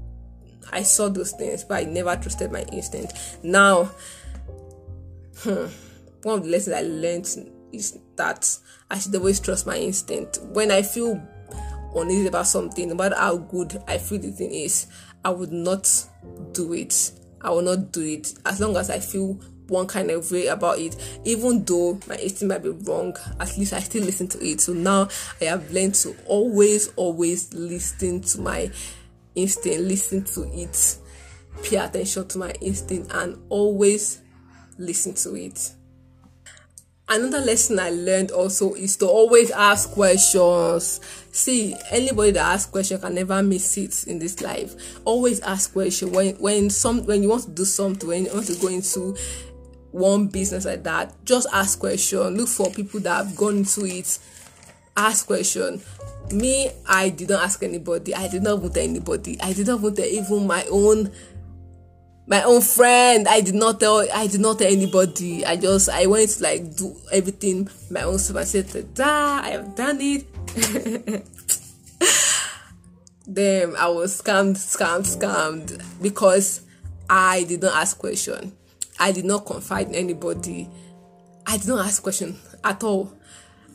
I 0.73 0.83
saw 0.83 1.09
those 1.09 1.33
things, 1.33 1.65
but 1.65 1.83
I 1.83 1.85
never 1.85 2.17
trusted 2.17 2.51
my 2.51 2.63
instinct. 2.73 3.15
Now, 3.43 3.91
hmm, 5.39 5.67
one 6.23 6.39
of 6.39 6.45
the 6.45 6.51
lessons 6.51 6.77
I 6.77 6.83
learned 6.83 7.51
is 7.73 7.99
that 8.17 8.59
I 8.91 8.99
should 8.99 9.15
always 9.15 9.41
trust 9.41 9.67
my 9.67 9.77
instinct. 9.77 10.39
When 10.53 10.71
I 10.71 10.83
feel 10.83 11.21
uneasy 11.95 12.29
about 12.29 12.47
something, 12.47 12.89
no 12.89 12.95
matter 12.95 13.17
how 13.17 13.37
good 13.37 13.83
I 13.87 13.99
feel 13.99 14.19
the 14.19 14.31
thing 14.31 14.53
is, 14.53 14.87
I 15.25 15.31
would 15.31 15.53
not 15.53 15.89
do 16.53 16.73
it. 16.73 17.13
I 17.41 17.51
will 17.51 17.63
not 17.63 17.93
do 17.93 18.03
it 18.03 18.35
as 18.47 18.61
long 18.61 18.77
as 18.77 18.91
I 18.91 18.99
feel 18.99 19.41
one 19.71 19.87
kind 19.87 20.11
of 20.11 20.31
way 20.31 20.49
about 20.49 20.79
it. 20.79 20.97
Even 21.25 21.65
though 21.65 21.99
my 22.07 22.17
instinct 22.17 22.51
might 22.51 22.63
be 22.63 22.71
wrong 22.71 23.17
at 23.39 23.57
least 23.57 23.73
i 23.73 23.81
still 23.81 24.05
listen 24.05 24.29
to 24.29 24.45
it. 24.45 24.61
So 24.61 24.73
now 24.73 25.09
i 25.41 25.45
have 25.45 25.71
learned 25.71 25.95
to 25.97 26.15
always 26.27 26.89
always 26.97 27.53
listen 27.55 28.21
to 28.23 28.41
my 28.41 28.71
instinct 29.35 29.81
listen 29.81 30.25
to 30.25 30.43
it 30.53 30.99
pay 31.63 31.77
attention 31.77 32.27
to 32.29 32.39
my 32.39 32.51
instinct 32.61 33.13
and 33.13 33.37
always 33.49 34.21
listen 34.79 35.15
to 35.15 35.35
it. 35.35 35.73
Another 37.09 37.41
lesson 37.41 37.81
i 37.81 37.91
learned 37.91 38.31
also 38.31 38.75
is 38.75 38.97
to 38.99 39.07
always 39.07 39.51
ask 39.51 39.91
questions. 39.91 41.01
See 41.33 41.75
anybody 41.91 42.31
that 42.33 42.55
asks 42.55 42.71
questions 42.71 43.01
can 43.01 43.15
never 43.15 43.43
miss 43.43 43.77
it 43.77 44.05
in 44.07 44.21
this 44.21 44.41
life. 44.41 45.01
Always 45.05 45.41
ask 45.41 45.73
questions 45.73 46.13
when 46.13 46.37
when 46.37 46.71
some 46.71 47.05
when 47.07 47.25
you 47.25 47.31
want 47.31 47.45
to 47.45 47.51
do 47.51 47.65
something 47.65 48.09
when 48.09 48.27
you 48.27 48.33
want 48.33 48.47
to 48.47 48.55
go 48.55 48.69
into 48.69 49.17
one 49.93 50.29
business 50.29 50.65
like 50.65 50.85
that 50.85 51.13
just 51.25 51.47
ask 51.53 51.79
question 51.81 52.37
look 52.37 52.49
for 52.49 52.71
people 52.71 53.01
that 53.01 53.17
have 53.27 53.37
gone 53.37 53.59
into 53.59 53.85
it 53.85 54.19
ask 54.97 55.27
question. 55.27 55.81
Me 56.33 56.71
i 56.87 57.09
did 57.09 57.29
not 57.29 57.43
ask 57.43 57.63
anybody. 57.63 58.15
I 58.15 58.29
did 58.29 58.43
not 58.43 58.61
vote 58.61 58.77
anybody. 58.77 59.41
I 59.41 59.53
did 59.53 59.67
not 59.67 59.81
vote 59.81 59.99
even 59.99 60.47
my 60.47 60.65
own 60.71 61.11
my 62.27 62.43
own 62.43 62.61
friend. 62.61 63.27
I 63.27 63.41
did 63.41 63.55
not 63.55 63.81
tell 63.81 64.07
i 64.13 64.27
did 64.27 64.41
not 64.41 64.59
tell 64.59 64.71
anybody. 64.71 65.45
I 65.45 65.57
just 65.57 65.89
i 65.89 66.07
went 66.07 66.31
to 66.31 66.43
like 66.43 66.77
do 66.77 66.97
everything 67.13 67.69
my 67.91 68.03
own 68.03 68.19
self. 68.19 68.39
I 68.39 68.45
said 68.45 68.95
da 68.95 69.41
i 69.43 69.51
have 69.51 69.75
done 69.75 69.99
it. 70.01 70.27
Then 73.27 73.77
i 73.77 73.89
was 73.89 74.21
scammed 74.21 74.57
scammed 74.57 75.07
scammed 75.07 75.83
because 76.03 76.63
I 77.09 77.45
did 77.45 77.63
not 77.63 77.75
ask 77.75 77.99
question. 77.99 78.53
I 79.01 79.13
did 79.13 79.25
not 79.25 79.47
confide 79.47 79.89
in 79.89 79.95
anybody. 79.95 80.69
I 81.47 81.57
did 81.57 81.69
not 81.69 81.87
ask 81.87 82.03
questions 82.03 82.39
at 82.63 82.85
all. 82.85 83.13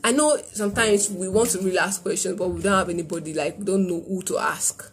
I 0.04 0.12
know 0.12 0.38
sometimes 0.52 1.10
we 1.10 1.28
want 1.28 1.50
to 1.50 1.58
really 1.58 1.78
ask 1.78 2.00
questions, 2.00 2.38
but 2.38 2.48
we 2.48 2.62
don't 2.62 2.72
have 2.72 2.88
anybody 2.88 3.34
like 3.34 3.58
we 3.58 3.64
don't 3.64 3.88
know 3.88 4.00
who 4.00 4.22
to 4.22 4.38
ask. 4.38 4.92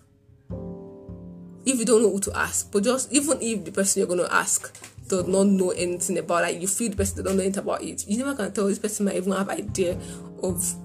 If 1.66 1.80
you 1.80 1.86
don't 1.86 2.02
know 2.02 2.10
who 2.10 2.20
to 2.22 2.36
ask, 2.36 2.72
but 2.72 2.84
just 2.84 3.14
even 3.14 3.38
if 3.42 3.64
the 3.64 3.72
person 3.72 4.00
you're 4.00 4.08
gonna 4.08 4.28
ask 4.30 4.76
does 5.08 5.28
not 5.28 5.46
know 5.46 5.70
anything 5.70 6.18
about 6.18 6.42
like 6.42 6.60
you 6.60 6.68
feel 6.68 6.90
the 6.90 6.98
person 6.98 7.24
don't 7.24 7.38
know 7.38 7.44
anything 7.44 7.64
about 7.64 7.84
it, 7.84 8.08
you 8.08 8.18
never 8.18 8.34
can 8.34 8.52
tell 8.52 8.66
this 8.66 8.80
person 8.80 9.06
might 9.06 9.16
even 9.16 9.32
have 9.34 9.50
idea 9.50 9.98
of 10.42 10.76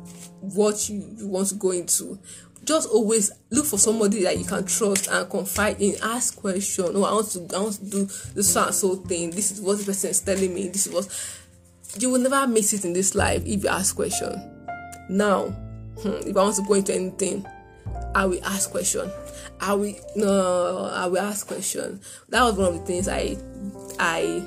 what 0.40 0.88
you, 0.88 1.14
you 1.16 1.26
want 1.26 1.48
to 1.48 1.54
go 1.54 1.70
into 1.70 2.18
just 2.68 2.90
always 2.90 3.32
look 3.50 3.64
for 3.64 3.78
somebody 3.78 4.22
that 4.24 4.36
you 4.38 4.44
can 4.44 4.62
trust 4.66 5.08
and 5.08 5.28
confide 5.30 5.80
in. 5.80 5.94
Ask 6.02 6.38
questions. 6.38 6.90
Oh, 6.92 7.02
I 7.02 7.12
want 7.12 7.28
to, 7.28 7.56
I 7.56 7.60
want 7.62 7.74
to 7.76 7.84
do 7.84 8.04
this 8.04 8.52
so 8.52 8.66
and 8.66 8.74
so 8.74 8.96
thing. 8.96 9.30
This 9.30 9.50
is 9.50 9.60
what 9.62 9.78
the 9.78 9.84
person 9.84 10.10
is 10.10 10.20
telling 10.20 10.54
me. 10.54 10.68
This 10.68 10.86
is 10.86 10.92
what 10.92 11.08
you 11.98 12.10
will 12.10 12.20
never 12.20 12.46
miss 12.46 12.74
it 12.74 12.84
in 12.84 12.92
this 12.92 13.14
life 13.14 13.42
if 13.46 13.64
you 13.64 13.70
ask 13.70 13.96
question. 13.96 14.34
Now, 15.08 15.46
hmm, 16.02 16.28
if 16.28 16.36
I 16.36 16.42
want 16.42 16.56
to 16.56 16.62
go 16.62 16.74
into 16.74 16.94
anything, 16.94 17.46
I 18.14 18.26
will 18.26 18.44
ask 18.44 18.70
question. 18.70 19.10
I 19.60 19.72
will 19.72 19.94
no, 20.14 20.90
I 20.92 21.06
will 21.06 21.22
ask 21.22 21.46
question. 21.46 22.02
That 22.28 22.42
was 22.42 22.56
one 22.56 22.74
of 22.74 22.80
the 22.80 22.84
things 22.84 23.08
I, 23.08 23.38
I, 23.98 24.46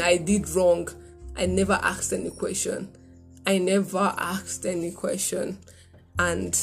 I 0.04 0.18
did 0.18 0.48
wrong. 0.50 0.88
I 1.36 1.46
never 1.46 1.80
asked 1.82 2.12
any 2.12 2.30
question. 2.30 2.96
I 3.44 3.58
never 3.58 4.14
asked 4.16 4.64
any 4.66 4.92
question, 4.92 5.58
and 6.18 6.56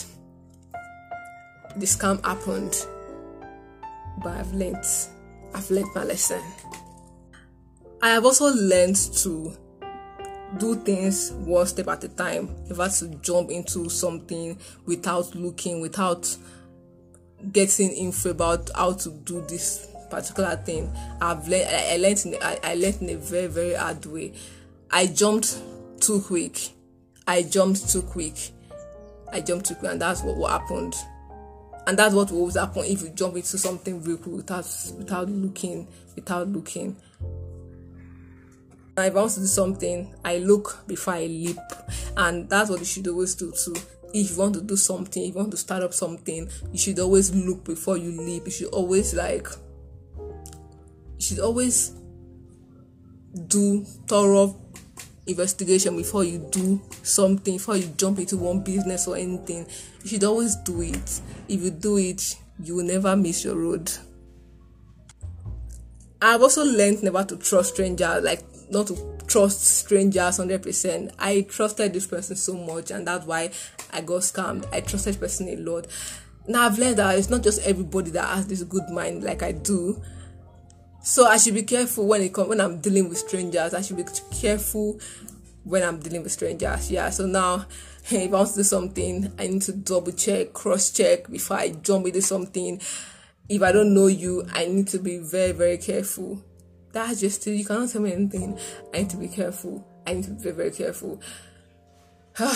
the 1.76 1.86
scam 1.86 2.24
happened, 2.24 2.86
but 4.24 4.38
I've 4.38 4.54
learned. 4.54 4.86
I've 5.54 5.70
learned 5.70 5.90
my 5.96 6.04
lesson. 6.04 6.42
I 8.02 8.10
have 8.10 8.26
also 8.26 8.54
learned 8.54 8.96
to 8.96 9.56
do 10.58 10.76
things 10.76 11.32
one 11.32 11.66
step 11.66 11.88
at 11.88 12.04
a 12.04 12.10
time. 12.10 12.50
Never 12.68 12.90
to 12.90 13.08
jump 13.22 13.50
into 13.50 13.90
something 13.90 14.58
without 14.86 15.34
looking, 15.36 15.82
without 15.82 16.36
getting 17.52 17.92
info 17.92 18.32
about 18.32 18.70
how 18.76 18.94
to 18.94 19.10
do 19.10 19.42
this 19.48 19.88
particular 20.10 20.56
thing. 20.58 20.92
I've 21.22 21.48
learned. 21.48 21.70
I, 21.70 21.98
learned. 21.98 22.26
In, 22.26 22.36
I, 22.42 22.60
I 22.64 22.76
learned 22.76 23.02
in 23.02 23.10
a 23.12 23.18
very 23.18 23.48
very 23.48 23.74
hard 23.74 24.06
way. 24.06 24.34
I 24.92 25.08
jumped 25.08 25.60
too 26.00 26.22
quick. 26.22 26.70
I 27.26 27.42
jumped 27.42 27.90
too 27.90 28.04
quick. 28.04 28.36
I 29.32 29.42
jumped 29.42 29.66
too 29.66 29.76
quick, 29.76 29.92
and 29.92 30.02
that's 30.02 30.22
what, 30.22 30.38
what 30.38 30.52
happened 30.52 30.96
and 31.86 31.98
that's 32.00 32.16
what 32.16 32.32
will 32.32 32.40
always 32.40 32.56
happen 32.56 32.84
if 32.86 33.02
you 33.02 33.10
jump 33.10 33.36
into 33.36 33.58
something 33.58 34.02
real 34.04 34.18
quick 34.18 34.36
without 34.36 34.66
without 34.98 35.30
looking 35.30 35.88
without 36.16 36.48
looking. 36.48 36.96
If 38.96 39.00
i 39.00 39.10
want 39.10 39.32
to 39.32 39.40
do 39.40 39.48
something 39.48 40.14
i 40.24 40.38
look 40.38 40.84
before 40.88 41.16
i 41.16 41.26
leap. 41.26 41.58
And 42.16 42.50
that's 42.50 42.70
what 42.70 42.80
you 42.80 42.86
should 42.86 43.08
always 43.08 43.36
do 43.36 43.52
too. 43.52 43.76
If 44.14 44.32
you 44.32 44.38
want 44.38 44.54
to 44.56 44.62
do 44.62 44.78
something 44.78 45.24
if 45.24 45.30
you 45.30 45.40
want 45.40 45.52
to 45.52 45.58
start 45.58 45.84
up 45.84 45.94
something 45.94 46.50
you 46.72 46.78
should 46.78 47.00
always 47.00 47.34
look 47.36 47.64
before 47.66 47.98
you 47.98 48.12
leap. 48.22 48.46
You 48.46 48.52
should 48.52 48.74
always 48.74 49.14
like 49.14 49.48
you 50.16 51.22
should 51.22 51.40
always 51.40 51.94
do 53.48 53.84
thorough 54.08 54.63
investigation 55.26 55.96
before 55.96 56.24
you 56.24 56.38
do 56.52 56.82
something 57.02 57.56
before 57.56 57.78
you 57.78 57.88
jump 57.98 58.20
into 58.20 58.38
one 58.38 58.60
business 58.62 59.08
or 59.08 59.16
anything 59.16 59.66
you 60.04 60.10
should 60.10 60.24
always 60.24 60.56
do 60.58 60.82
it. 60.82 61.22
If 61.48 61.62
you 61.62 61.72
do 61.72 61.98
it 61.98 62.36
you 62.60 62.76
will 62.76 62.86
never 62.86 63.16
miss 63.16 63.44
your 63.44 63.56
road. 63.56 63.92
I've 66.22 66.42
also 66.42 66.64
learned 66.64 67.04
never 67.04 67.24
to 67.24 67.38
trust 67.38 67.74
strangers 67.74 68.24
like 68.24 68.42
not 68.70 68.88
to 68.88 69.14
trust 69.28 69.62
strangers 69.62 70.40
100% 70.40 71.14
i 71.20 71.42
trusted 71.42 71.94
this 71.94 72.08
person 72.08 72.36
so 72.36 72.54
much 72.56 72.92
and 72.92 73.08
that's 73.08 73.26
why 73.26 73.50
i 73.92 74.02
got 74.02 74.22
scammed. 74.22 74.66
I 74.74 74.82
trusted 74.82 75.20
person 75.20 75.48
a 75.50 75.56
lot. 75.58 75.88
Now 76.48 76.66
i've 76.66 76.78
learned 76.78 76.98
that 76.98 77.18
it's 77.18 77.30
not 77.30 77.44
just 77.44 77.62
everybody 77.66 78.12
that 78.12 78.28
has 78.28 78.48
this 78.48 78.64
good 78.64 78.90
mind 78.90 79.24
like 79.24 79.42
i 79.44 79.52
do 79.52 80.02
so 81.04 81.28
I 81.28 81.36
should 81.36 81.54
be 81.54 81.64
careful 81.64 82.08
when 82.08 82.22
it 82.22 82.34
comes 82.34 82.48
when 82.48 82.62
I'm 82.62 82.80
dealing 82.80 83.10
with 83.10 83.18
strangers. 83.18 83.74
I 83.74 83.82
should 83.82 83.98
be 83.98 84.06
careful 84.32 85.02
when 85.66 85.84
I'm 85.84 86.00
dealing 86.00 86.24
with 86.24 86.32
strangers. 86.32 86.90
Yeah. 86.90 87.10
So 87.10 87.26
now, 87.26 87.66
if 88.06 88.14
I 88.14 88.28
want 88.28 88.50
to 88.50 88.56
do 88.56 88.64
something, 88.64 89.34
I 89.38 89.48
need 89.48 89.64
to 89.64 89.74
double 89.74 90.14
check, 90.14 90.54
cross 90.54 90.92
check 90.92 91.30
before 91.30 91.58
I 91.58 91.72
jump 91.72 92.08
into 92.08 92.22
something. 92.22 92.80
If 93.50 93.62
I 93.62 93.74
don't 93.74 93.94
know 93.94 94.08
you, 94.08 94.48
I 94.54 94.66
need 94.66 94.88
to 94.90 95.00
be 95.00 95.18
very, 95.18 95.52
very 95.52 95.78
careful. 95.78 96.42
That's 96.94 97.20
just 97.20 97.46
it. 97.48 97.56
You 97.56 97.66
cannot 97.66 97.90
tell 97.90 98.02
me 98.02 98.14
anything. 98.14 98.58
I 98.94 99.00
need 99.00 99.10
to 99.10 99.18
be 99.18 99.28
careful. 99.28 99.86
I 100.08 100.14
need 100.14 100.24
to 100.24 100.32
be 100.32 100.42
very, 100.42 100.56
very 100.56 100.72
careful. 100.72 101.20
the 102.38 102.48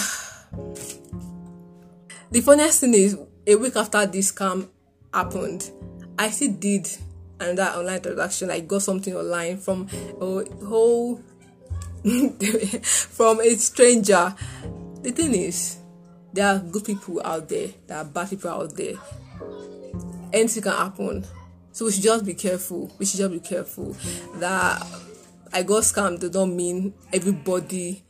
funniest 2.41 2.79
thing 2.79 2.93
is, 2.93 3.17
a 3.45 3.55
week 3.55 3.75
after 3.75 4.05
this 4.05 4.31
scam 4.31 4.69
happened, 5.13 5.69
I 6.17 6.29
still 6.29 6.53
did 6.53 6.87
and 7.39 7.58
that 7.58 7.75
online 7.75 8.01
transaction 8.01 8.51
I 8.51 8.62
got 8.62 8.82
something 8.82 9.15
online 9.15 9.58
from 9.58 9.88
a 10.22 10.65
whole 10.65 11.22
from 12.84 13.41
a 13.41 13.56
stranger. 13.56 14.36
The 15.01 15.12
thing 15.12 15.34
is 15.36 15.77
there 16.34 16.48
are 16.48 16.60
good 16.60 16.86
people 16.86 17.22
out 17.24 17.50
there 17.50 17.70
there 17.88 17.98
are 17.98 18.06
bad 18.06 18.29
people 18.29 18.50
out 18.50 18.75
there. 18.75 18.96
Anything 20.34 20.63
can 20.63 20.72
happen. 20.74 21.25
So 21.72 21.86
we 21.86 21.91
should 21.91 22.03
just 22.03 22.25
be 22.25 22.34
careful. 22.34 22.91
We 22.98 23.06
should 23.06 23.20
just 23.20 23.32
be 23.32 23.39
careful 23.39 23.96
that 24.36 24.84
i 25.53 25.63
got 25.63 25.84
scammed 25.84 26.20
does 26.20 26.34
not 26.34 26.48
mean 26.48 26.94
everybody 27.13 28.03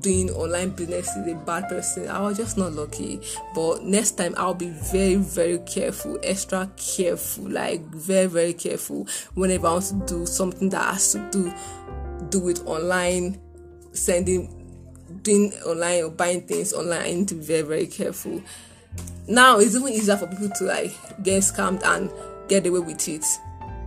doing 0.00 0.30
online 0.30 0.70
business 0.70 1.08
is 1.16 1.32
a 1.32 1.34
bad 1.34 1.68
person. 1.68 2.08
I 2.08 2.20
was 2.20 2.36
just 2.36 2.56
not 2.56 2.72
lucky. 2.72 3.20
But 3.54 3.82
next 3.82 4.12
time 4.12 4.34
I'll 4.36 4.54
be 4.54 4.70
very, 4.70 5.16
very 5.16 5.58
careful, 5.58 6.18
extra 6.22 6.70
careful, 6.76 7.50
like 7.50 7.82
very, 7.82 8.26
very 8.26 8.52
careful 8.52 9.06
whenever 9.34 9.66
I 9.66 9.72
want 9.72 9.84
to 9.84 10.14
do 10.14 10.26
something 10.26 10.68
that 10.70 10.94
has 10.94 11.12
to 11.12 11.28
do 11.30 11.52
do 12.30 12.40
with 12.40 12.66
online 12.66 13.38
sending 13.92 14.60
doing 15.22 15.52
online 15.66 16.04
or 16.04 16.10
buying 16.10 16.42
things 16.42 16.72
online. 16.72 17.02
I 17.02 17.12
need 17.12 17.28
to 17.28 17.34
be 17.34 17.44
very, 17.44 17.62
very 17.62 17.86
careful. 17.86 18.42
Now 19.26 19.58
it's 19.58 19.74
even 19.74 19.88
easier 19.88 20.16
for 20.16 20.26
people 20.26 20.50
to 20.50 20.64
like 20.64 20.92
get 21.22 21.42
scammed 21.42 21.82
and 21.84 22.10
get 22.48 22.66
away 22.66 22.80
with 22.80 23.08
it. 23.08 23.24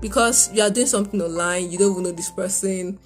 Because 0.02 0.54
you 0.54 0.62
are 0.62 0.70
doing 0.70 0.88
something 0.88 1.22
online, 1.22 1.72
you 1.72 1.78
don't 1.78 1.92
even 1.92 2.04
know 2.04 2.12
this 2.12 2.30
person 2.30 3.00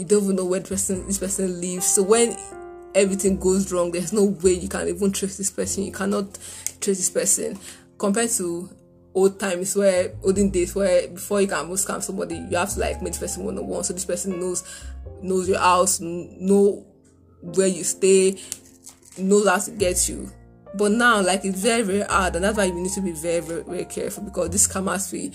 you 0.00 0.06
don't 0.06 0.24
even 0.24 0.36
know 0.36 0.46
where 0.46 0.62
person 0.62 1.06
this 1.06 1.18
person 1.18 1.60
lives. 1.60 1.86
So 1.86 2.02
when 2.02 2.34
everything 2.94 3.38
goes 3.38 3.70
wrong, 3.70 3.90
there's 3.90 4.14
no 4.14 4.24
way 4.24 4.52
you 4.52 4.68
can 4.68 4.88
even 4.88 5.12
trace 5.12 5.36
this 5.36 5.50
person. 5.50 5.84
You 5.84 5.92
cannot 5.92 6.38
trace 6.80 6.96
this 6.96 7.10
person 7.10 7.58
compared 7.98 8.30
to 8.30 8.70
old 9.14 9.38
times 9.38 9.76
where 9.76 10.14
olden 10.22 10.48
days 10.48 10.74
where 10.74 11.06
before 11.08 11.42
you 11.42 11.48
can 11.48 11.58
almost 11.58 11.86
scam 11.86 12.02
somebody, 12.02 12.36
you 12.36 12.56
have 12.56 12.72
to 12.72 12.80
like 12.80 13.02
meet 13.02 13.10
this 13.10 13.18
person 13.18 13.44
one 13.44 13.58
on 13.58 13.66
one. 13.66 13.84
So 13.84 13.92
this 13.92 14.06
person 14.06 14.40
knows 14.40 14.64
knows 15.20 15.46
your 15.46 15.58
house, 15.58 16.00
know 16.00 16.86
where 17.42 17.68
you 17.68 17.84
stay, 17.84 18.40
knows 19.18 19.46
how 19.46 19.58
to 19.58 19.70
get 19.72 20.08
you. 20.08 20.30
But 20.74 20.92
now, 20.92 21.20
like 21.20 21.44
it's 21.44 21.60
very 21.60 21.82
very 21.82 22.02
hard, 22.02 22.36
and 22.36 22.44
that's 22.44 22.56
why 22.56 22.64
you 22.64 22.72
need 22.72 22.92
to 22.92 23.02
be 23.02 23.12
very 23.12 23.40
very 23.40 23.62
very 23.64 23.84
careful 23.84 24.24
because 24.24 24.48
this 24.48 24.66
scammers 24.66 25.12
we 25.12 25.30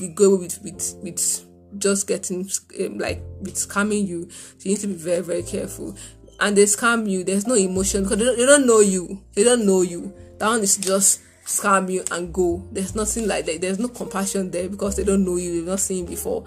we 0.00 0.08
go 0.08 0.36
with 0.36 0.62
with 0.62 0.96
with 1.02 1.51
just 1.78 2.06
getting 2.06 2.48
um, 2.80 2.98
like 2.98 3.22
with 3.40 3.54
scamming 3.54 4.06
you. 4.06 4.30
So 4.30 4.68
you 4.68 4.74
need 4.74 4.80
to 4.80 4.86
be 4.88 4.94
very 4.94 5.22
very 5.22 5.42
careful. 5.42 5.96
And 6.40 6.56
they 6.56 6.64
scam 6.64 7.08
you. 7.08 7.22
There's 7.22 7.46
no 7.46 7.54
emotion 7.54 8.02
because 8.02 8.18
they 8.18 8.24
don't, 8.24 8.36
they 8.36 8.46
don't 8.46 8.66
know 8.66 8.80
you. 8.80 9.22
They 9.34 9.44
don't 9.44 9.64
know 9.64 9.82
you. 9.82 10.12
That 10.38 10.48
one 10.48 10.60
is 10.60 10.76
just 10.76 11.20
scam 11.44 11.90
you 11.90 12.04
and 12.10 12.32
go. 12.32 12.66
There's 12.72 12.94
nothing 12.94 13.28
like 13.28 13.46
that. 13.46 13.60
There's 13.60 13.78
no 13.78 13.88
compassion 13.88 14.50
there 14.50 14.68
because 14.68 14.96
they 14.96 15.04
don't 15.04 15.24
know 15.24 15.36
you. 15.36 15.54
They've 15.54 15.66
not 15.66 15.80
seen 15.80 16.06
before. 16.06 16.44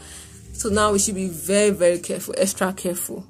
So 0.54 0.70
now 0.70 0.92
we 0.92 1.00
should 1.00 1.16
be 1.16 1.28
very 1.28 1.70
very 1.70 2.00
careful, 2.00 2.36
extra 2.38 2.74
careful. 2.74 3.26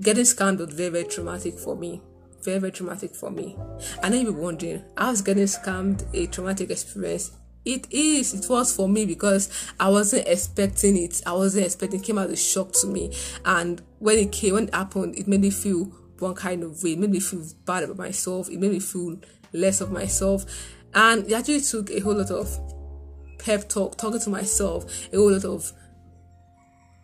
Getting 0.00 0.24
scammed 0.24 0.58
was 0.58 0.74
very 0.74 0.90
very 0.90 1.04
traumatic 1.04 1.58
for 1.58 1.76
me 1.76 2.00
very, 2.44 2.58
very 2.58 2.72
traumatic 2.72 3.14
for 3.14 3.30
me. 3.30 3.56
I 4.02 4.08
know 4.08 4.18
you'll 4.18 4.34
be 4.34 4.38
wondering, 4.38 4.84
I 4.96 5.10
was 5.10 5.22
getting 5.22 5.44
scammed 5.44 6.04
a 6.12 6.26
traumatic 6.26 6.70
experience 6.70 7.32
it 7.64 7.86
is. 7.90 8.34
It 8.34 8.48
was 8.48 8.74
for 8.74 8.88
me 8.88 9.06
because 9.06 9.48
i 9.80 9.88
wasn't 9.88 10.26
expecting 10.28 10.96
it. 10.96 11.22
I 11.26 11.32
wasn't 11.32 11.66
expecting 11.66 12.00
it. 12.00 12.06
Came 12.06 12.18
as 12.18 12.30
a 12.30 12.36
shock 12.36 12.72
to 12.72 12.86
me. 12.86 13.14
And 13.44 13.80
when 13.98 14.18
it 14.18 14.32
came 14.32 14.54
when 14.54 14.68
it 14.68 14.74
happened 14.74 15.16
it 15.16 15.26
made 15.26 15.40
me 15.40 15.50
feel 15.50 15.84
one 16.18 16.34
kind 16.34 16.62
of 16.62 16.82
way. 16.82 16.92
It 16.92 16.98
made 16.98 17.10
me 17.10 17.20
feel 17.20 17.44
bad 17.64 17.84
about 17.84 17.96
myself. 17.96 18.50
It 18.50 18.58
made 18.58 18.70
me 18.70 18.80
feel 18.80 19.18
less 19.52 19.80
of 19.80 19.90
myself. 19.90 20.44
And 20.94 21.26
it 21.26 21.32
actually 21.32 21.60
took 21.60 21.90
a 21.90 22.00
whole 22.00 22.14
lot 22.14 22.30
of 22.30 22.48
pep 23.38 23.68
talk 23.68 23.98
talking 23.98 24.20
to 24.20 24.30
myself 24.30 24.86
a 25.12 25.16
whole 25.16 25.30
lot 25.30 25.44
of 25.44 25.70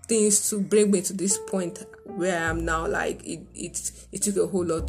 things 0.08 0.48
to 0.48 0.58
bring 0.58 0.90
me 0.90 1.02
to 1.02 1.12
this 1.12 1.38
point 1.48 1.84
where 2.04 2.36
i 2.36 2.50
am 2.50 2.64
now. 2.64 2.86
Like 2.86 3.24
it 3.24 3.46
it, 3.54 3.92
it 4.12 4.22
took 4.22 4.36
a 4.36 4.46
whole 4.46 4.64
lot 4.66 4.88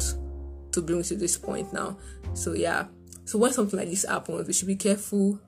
to 0.72 0.82
bring 0.82 0.98
me 0.98 1.04
to 1.04 1.16
this 1.16 1.38
point 1.38 1.72
now. 1.72 1.96
So 2.34 2.52
yeah. 2.52 2.86
So 3.24 3.38
when 3.38 3.52
something 3.52 3.78
like 3.78 3.88
this 3.88 4.04
happens 4.04 4.46
we 4.46 4.52
should 4.52 4.68
be 4.68 4.76
careful 4.76 5.38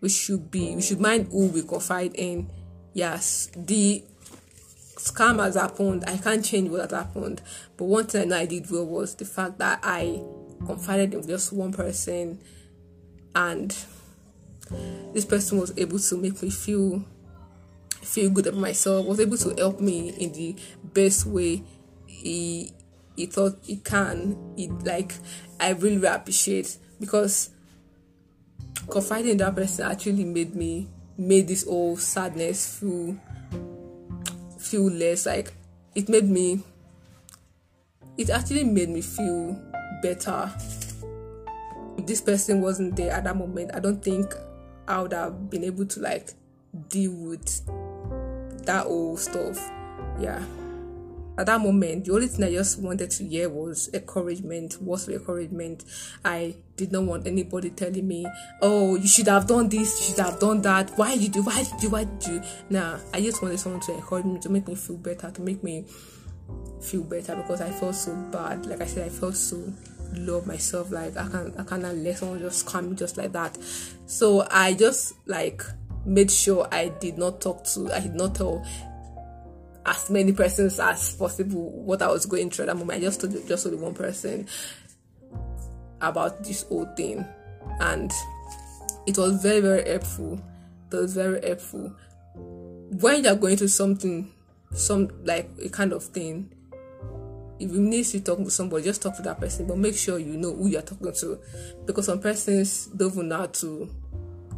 we 0.00 0.08
should 0.08 0.50
be 0.50 0.74
we 0.74 0.82
should 0.82 1.00
mind 1.00 1.28
who 1.30 1.48
we 1.48 1.62
confide 1.62 2.14
in. 2.14 2.50
Yes, 2.92 3.50
the 3.56 4.04
scam 4.96 5.42
has 5.42 5.54
happened. 5.54 6.04
I 6.06 6.16
can't 6.16 6.44
change 6.44 6.70
what 6.70 6.82
has 6.82 6.92
happened. 6.92 7.42
But 7.76 7.84
one 7.84 8.06
thing 8.06 8.32
I 8.32 8.46
did 8.46 8.70
well 8.70 8.86
was 8.86 9.14
the 9.14 9.24
fact 9.24 9.58
that 9.58 9.80
I 9.82 10.22
confided 10.64 11.14
in 11.14 11.26
just 11.26 11.52
one 11.52 11.72
person 11.72 12.40
and 13.34 13.76
this 15.12 15.24
person 15.24 15.58
was 15.58 15.72
able 15.76 15.98
to 15.98 16.16
make 16.16 16.42
me 16.42 16.50
feel 16.50 17.04
feel 18.02 18.30
good 18.30 18.46
about 18.46 18.60
myself, 18.60 19.04
was 19.04 19.20
able 19.20 19.36
to 19.36 19.54
help 19.58 19.80
me 19.80 20.10
in 20.10 20.32
the 20.32 20.56
best 20.82 21.26
way 21.26 21.62
he 22.06 22.72
he 23.16 23.26
thought 23.26 23.58
he 23.62 23.76
can. 23.76 24.54
It 24.56 24.70
like 24.84 25.14
I 25.60 25.70
really, 25.70 25.98
really 25.98 26.14
appreciate 26.14 26.78
because 27.00 27.50
confiding 28.90 29.32
in 29.32 29.36
that 29.38 29.54
person 29.54 29.90
actually 29.90 30.24
made 30.24 30.54
me 30.54 30.88
made 31.18 31.48
this 31.48 31.64
whole 31.64 31.96
sadness 31.96 32.78
feel 32.78 33.16
feel 34.58 34.90
less. 34.90 35.26
Like 35.26 35.52
it 35.94 36.08
made 36.08 36.28
me 36.28 36.62
it 38.16 38.30
actually 38.30 38.64
made 38.64 38.88
me 38.88 39.02
feel 39.02 39.60
better. 40.02 40.50
If 41.98 42.06
this 42.06 42.20
person 42.20 42.60
wasn't 42.60 42.96
there 42.96 43.12
at 43.12 43.24
that 43.24 43.36
moment. 43.36 43.70
I 43.74 43.80
don't 43.80 44.02
think 44.02 44.34
i 44.88 45.02
would 45.02 45.12
have 45.12 45.50
been 45.50 45.64
able 45.64 45.84
to 45.84 46.00
like 46.00 46.32
deal 46.88 47.12
with 47.12 47.66
that 48.66 48.86
whole 48.86 49.16
stuff. 49.16 49.58
Yeah 50.20 50.42
at 51.38 51.46
that 51.46 51.60
moment, 51.60 52.06
the 52.06 52.12
only 52.12 52.28
thing 52.28 52.44
I 52.44 52.52
just 52.52 52.80
wanted 52.80 53.10
to 53.10 53.24
hear 53.24 53.48
was 53.48 53.90
encouragement, 53.92 54.80
words 54.80 55.06
of 55.08 55.14
encouragement. 55.14 55.84
I 56.24 56.56
did 56.76 56.92
not 56.92 57.04
want 57.04 57.26
anybody 57.26 57.70
telling 57.70 58.06
me, 58.06 58.26
"Oh, 58.62 58.96
you 58.96 59.06
should 59.06 59.28
have 59.28 59.46
done 59.46 59.68
this, 59.68 60.00
you 60.00 60.14
should 60.14 60.24
have 60.24 60.40
done 60.40 60.62
that. 60.62 60.96
Why 60.96 61.12
you 61.12 61.28
do? 61.28 61.42
Why 61.42 61.62
did 61.62 61.82
you? 61.82 61.90
Why 61.90 62.04
did 62.04 62.26
you?" 62.26 62.42
Nah, 62.70 62.98
I 63.12 63.20
just 63.20 63.42
wanted 63.42 63.60
someone 63.60 63.80
to 63.82 63.94
encourage 63.94 64.24
me, 64.24 64.38
to 64.40 64.48
make 64.48 64.66
me 64.66 64.74
feel 64.74 64.96
better, 64.96 65.30
to 65.30 65.42
make 65.42 65.62
me 65.62 65.84
feel 66.80 67.02
better 67.02 67.36
because 67.36 67.60
I 67.60 67.70
felt 67.70 67.94
so 67.94 68.14
bad. 68.32 68.66
Like 68.66 68.80
I 68.80 68.86
said, 68.86 69.06
I 69.06 69.10
felt 69.10 69.36
so 69.36 69.62
low 70.14 70.42
myself. 70.42 70.90
Like 70.90 71.16
I 71.16 71.28
can't, 71.28 71.58
I 71.58 71.64
cannot 71.64 71.96
let 71.96 72.18
someone 72.18 72.38
just 72.38 72.66
come 72.66 72.96
just 72.96 73.16
like 73.16 73.32
that. 73.32 73.58
So 74.06 74.46
I 74.50 74.74
just 74.74 75.14
like 75.26 75.62
made 76.04 76.30
sure 76.30 76.68
I 76.70 76.88
did 76.88 77.18
not 77.18 77.40
talk 77.40 77.64
to, 77.64 77.92
I 77.92 78.00
did 78.00 78.14
not 78.14 78.36
tell 78.36 78.64
as 79.86 80.10
many 80.10 80.32
persons 80.32 80.80
as 80.80 81.14
possible 81.16 81.70
what 81.70 82.02
I 82.02 82.08
was 82.08 82.26
going 82.26 82.50
through 82.50 82.64
at 82.64 82.66
that 82.66 82.76
moment. 82.76 82.98
I 82.98 83.00
just 83.00 83.20
told 83.20 83.32
just 83.46 83.64
told 83.64 83.80
one 83.80 83.94
person 83.94 84.48
about 86.00 86.42
this 86.44 86.64
whole 86.64 86.86
thing, 86.96 87.24
and 87.80 88.12
it 89.06 89.16
was 89.16 89.42
very 89.42 89.60
very 89.60 89.88
helpful. 89.88 90.40
It 90.92 90.96
was 90.96 91.14
very 91.14 91.40
helpful. 91.46 91.94
When 92.34 93.24
you're 93.24 93.36
going 93.36 93.56
through 93.56 93.68
something, 93.68 94.32
some 94.72 95.08
like 95.24 95.48
a 95.62 95.68
kind 95.68 95.92
of 95.92 96.02
thing, 96.04 96.52
if 97.58 97.70
you 97.70 97.80
need 97.80 98.04
to 98.06 98.20
talk 98.20 98.38
to 98.38 98.50
somebody, 98.50 98.84
just 98.84 99.02
talk 99.02 99.16
to 99.16 99.22
that 99.22 99.40
person, 99.40 99.66
but 99.66 99.78
make 99.78 99.96
sure 99.96 100.18
you 100.18 100.36
know 100.36 100.52
who 100.54 100.68
you're 100.68 100.82
talking 100.82 101.12
to, 101.12 101.38
because 101.86 102.06
some 102.06 102.20
persons 102.20 102.86
don't 102.86 103.16
know 103.16 103.36
how 103.38 103.46
to 103.46 103.88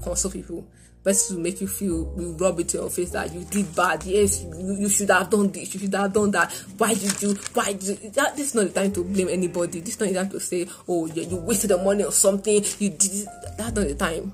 console 0.02 0.30
people 0.30 0.66
best 1.04 1.28
to 1.28 1.38
make 1.38 1.60
you 1.60 1.66
feel 1.66 2.04
will 2.04 2.34
rub 2.34 2.58
it 2.60 2.74
in 2.74 2.80
your 2.80 2.90
face 2.90 3.10
that 3.10 3.32
you 3.32 3.44
did 3.44 3.74
bad. 3.74 4.02
Yes 4.04 4.42
you, 4.42 4.76
you 4.80 4.88
should 4.88 5.10
have 5.10 5.30
done 5.30 5.50
this 5.50 5.72
you 5.74 5.80
should 5.80 5.94
have 5.94 6.12
done 6.12 6.30
that. 6.32 6.52
Why 6.76 6.94
did 6.94 7.22
you 7.22 7.34
why 7.54 7.72
did 7.72 8.02
you, 8.02 8.10
that 8.10 8.36
this 8.36 8.48
is 8.48 8.54
not 8.54 8.66
the 8.66 8.80
time 8.80 8.92
to 8.92 9.04
blame 9.04 9.28
anybody. 9.28 9.80
This 9.80 9.94
is 9.94 10.00
not 10.00 10.08
the 10.08 10.14
time 10.14 10.30
to 10.30 10.40
say 10.40 10.66
oh 10.88 11.06
yeah 11.06 11.24
you 11.24 11.36
wasted 11.36 11.70
the 11.70 11.78
money 11.78 12.04
or 12.04 12.12
something. 12.12 12.62
You 12.78 12.90
did 12.90 13.26
that's 13.56 13.74
not 13.74 13.88
the 13.88 13.94
time 13.94 14.32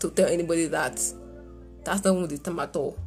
to 0.00 0.10
tell 0.10 0.28
anybody 0.28 0.66
that. 0.66 1.02
That's 1.82 2.04
not 2.04 2.28
the 2.28 2.38
time 2.38 2.60
at 2.60 2.76
all. 2.76 2.98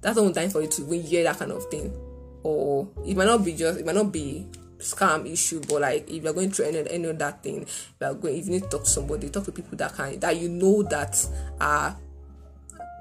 That's 0.00 0.16
not 0.16 0.32
the 0.32 0.40
time 0.40 0.50
for 0.50 0.62
you 0.62 0.68
to 0.68 0.90
hear 1.00 1.24
that 1.24 1.38
kind 1.38 1.52
of 1.52 1.64
thing. 1.68 1.92
Or 2.42 2.88
it 3.04 3.16
might 3.16 3.24
not 3.24 3.44
be 3.44 3.54
just 3.54 3.80
it 3.80 3.86
might 3.86 3.94
not 3.94 4.12
be 4.12 4.46
scam 4.78 5.30
issue 5.30 5.60
but 5.68 5.80
like 5.80 6.08
if 6.10 6.22
you're 6.22 6.32
going 6.32 6.50
through 6.50 6.66
any, 6.66 6.90
any 6.90 7.08
of 7.08 7.18
that 7.18 7.42
thing 7.42 7.66
you're 8.00 8.14
going 8.14 8.36
if 8.36 8.46
you 8.46 8.52
need 8.52 8.62
to 8.62 8.68
talk 8.68 8.84
to 8.84 8.90
somebody 8.90 9.28
talk 9.30 9.44
to 9.44 9.52
people 9.52 9.76
that 9.76 9.94
can 9.94 10.18
that 10.20 10.36
you 10.36 10.48
know 10.48 10.82
that 10.82 11.26
are 11.60 11.96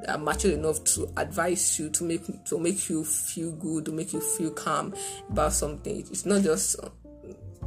are 0.08 0.18
mature 0.18 0.52
enough 0.52 0.84
to 0.84 1.12
advise 1.18 1.80
you 1.80 1.90
to 1.90 2.04
make 2.04 2.46
to 2.46 2.60
make 2.60 2.90
you 2.90 3.04
feel 3.04 3.52
good 3.54 3.86
to 3.86 3.92
make 3.92 4.14
you 4.14 4.22
feel 4.22 4.52
calm 4.52 4.94
about 5.30 5.54
something. 5.54 6.00
It's 6.00 6.26
not 6.26 6.44
just 6.44 6.80
um, 6.84 6.92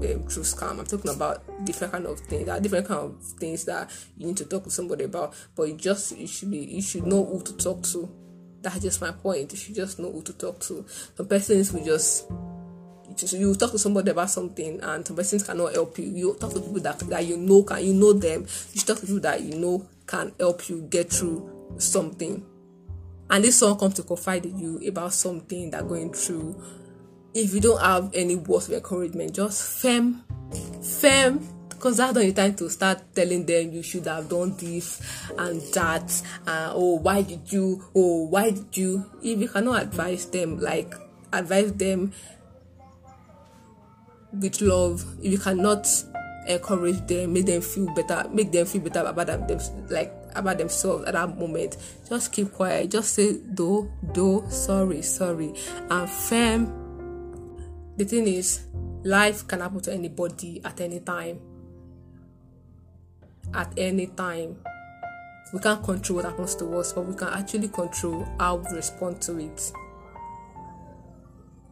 true 0.00 0.42
scam. 0.42 0.78
I'm 0.78 0.86
talking 0.86 1.10
about 1.10 1.42
different 1.64 1.92
kind 1.92 2.06
of 2.06 2.20
things 2.20 2.46
that 2.46 2.58
are 2.58 2.60
different 2.60 2.86
kind 2.86 3.00
of 3.00 3.22
things 3.38 3.64
that 3.64 3.90
you 4.16 4.26
need 4.26 4.36
to 4.38 4.44
talk 4.44 4.64
to 4.64 4.70
somebody 4.70 5.04
about 5.04 5.34
but 5.56 5.64
you 5.64 5.74
just 5.74 6.16
you 6.16 6.26
should 6.26 6.50
be 6.50 6.58
you 6.58 6.82
should 6.82 7.06
know 7.06 7.24
who 7.24 7.42
to 7.42 7.56
talk 7.56 7.82
to. 7.84 8.08
That's 8.60 8.80
just 8.80 9.00
my 9.00 9.12
point. 9.12 9.52
You 9.52 9.58
should 9.58 9.74
just 9.76 9.98
know 9.98 10.10
who 10.10 10.22
to 10.22 10.32
talk 10.32 10.60
to. 10.60 10.84
Some 11.16 11.26
persons 11.26 11.72
will 11.72 11.84
just 11.84 12.28
you 13.26 13.54
talk 13.54 13.72
to 13.72 13.78
somebody 13.78 14.10
about 14.10 14.30
something 14.30 14.80
and 14.80 15.06
some 15.06 15.16
persons 15.16 15.42
cannot 15.42 15.72
help 15.72 15.98
you. 15.98 16.04
You 16.04 16.36
talk 16.38 16.52
to 16.54 16.60
people 16.60 16.80
that, 16.80 16.98
that 17.00 17.26
you 17.26 17.36
know 17.36 17.62
can 17.62 17.84
you 17.84 17.94
know 17.94 18.12
them. 18.12 18.46
You 18.72 18.80
talk 18.82 18.98
to 18.98 19.06
people 19.06 19.20
that 19.20 19.42
you 19.42 19.58
know 19.58 19.86
can 20.06 20.32
help 20.38 20.68
you 20.68 20.82
get 20.82 21.10
through 21.10 21.74
something. 21.78 22.44
And 23.30 23.44
this 23.44 23.56
someone 23.56 23.78
comes 23.78 23.94
to 23.94 24.02
confide 24.02 24.46
in 24.46 24.58
you 24.58 24.88
about 24.88 25.12
something 25.12 25.70
they're 25.70 25.82
going 25.82 26.12
through, 26.12 26.62
if 27.34 27.52
you 27.52 27.60
don't 27.60 27.80
have 27.80 28.10
any 28.14 28.36
words 28.36 28.68
of 28.68 28.74
encouragement, 28.74 29.34
just 29.34 29.80
firm, 29.82 30.24
firm 30.82 31.46
because 31.78 31.98
that's 31.98 32.14
not 32.14 32.22
the 32.22 32.32
time 32.32 32.54
to 32.56 32.68
start 32.68 33.14
telling 33.14 33.46
them 33.46 33.72
you 33.72 33.82
should 33.82 34.04
have 34.06 34.28
done 34.28 34.56
this 34.56 35.00
and 35.38 35.60
that 35.72 36.22
uh, 36.46 36.72
oh 36.74 36.98
why 36.98 37.22
did 37.22 37.52
you 37.52 37.84
oh 37.94 38.24
why 38.24 38.50
did 38.50 38.76
you 38.76 39.08
if 39.22 39.38
you 39.38 39.48
cannot 39.48 39.80
advise 39.82 40.26
them 40.26 40.58
like 40.58 40.92
advise 41.32 41.72
them 41.74 42.12
with 44.32 44.60
love. 44.60 45.04
If 45.22 45.32
you 45.32 45.38
cannot 45.38 45.86
encourage 46.48 47.06
them 47.06 47.34
make 47.34 47.44
them 47.44 47.60
feel 47.60 47.92
better 47.94 48.26
make 48.32 48.50
them 48.50 48.64
feel 48.64 48.80
better 48.80 49.06
about 49.06 49.26
them 49.26 49.60
like 49.90 50.14
about 50.34 50.58
themselves 50.58 51.04
at 51.04 51.12
that 51.14 51.38
moment. 51.38 51.76
Just 52.08 52.32
keep 52.32 52.52
quiet. 52.52 52.90
Just 52.90 53.14
say 53.14 53.38
do 53.54 53.90
do 54.12 54.44
sorry 54.48 55.02
sorry. 55.02 55.54
And 55.90 56.08
firm 56.08 56.74
the 57.96 58.04
thing 58.04 58.26
is 58.26 58.64
life 59.04 59.46
can 59.46 59.60
happen 59.60 59.80
to 59.80 59.92
anybody 59.92 60.62
at 60.64 60.80
any 60.80 61.00
time. 61.00 61.40
At 63.54 63.72
any 63.76 64.06
time. 64.06 64.56
We 65.52 65.60
can't 65.60 65.82
control 65.82 66.16
what 66.16 66.26
happens 66.26 66.54
to 66.56 66.78
us 66.78 66.92
but 66.92 67.06
we 67.06 67.14
can 67.14 67.28
actually 67.28 67.68
control 67.68 68.26
how 68.38 68.56
we 68.56 68.76
respond 68.76 69.20
to 69.22 69.38
it. 69.38 69.72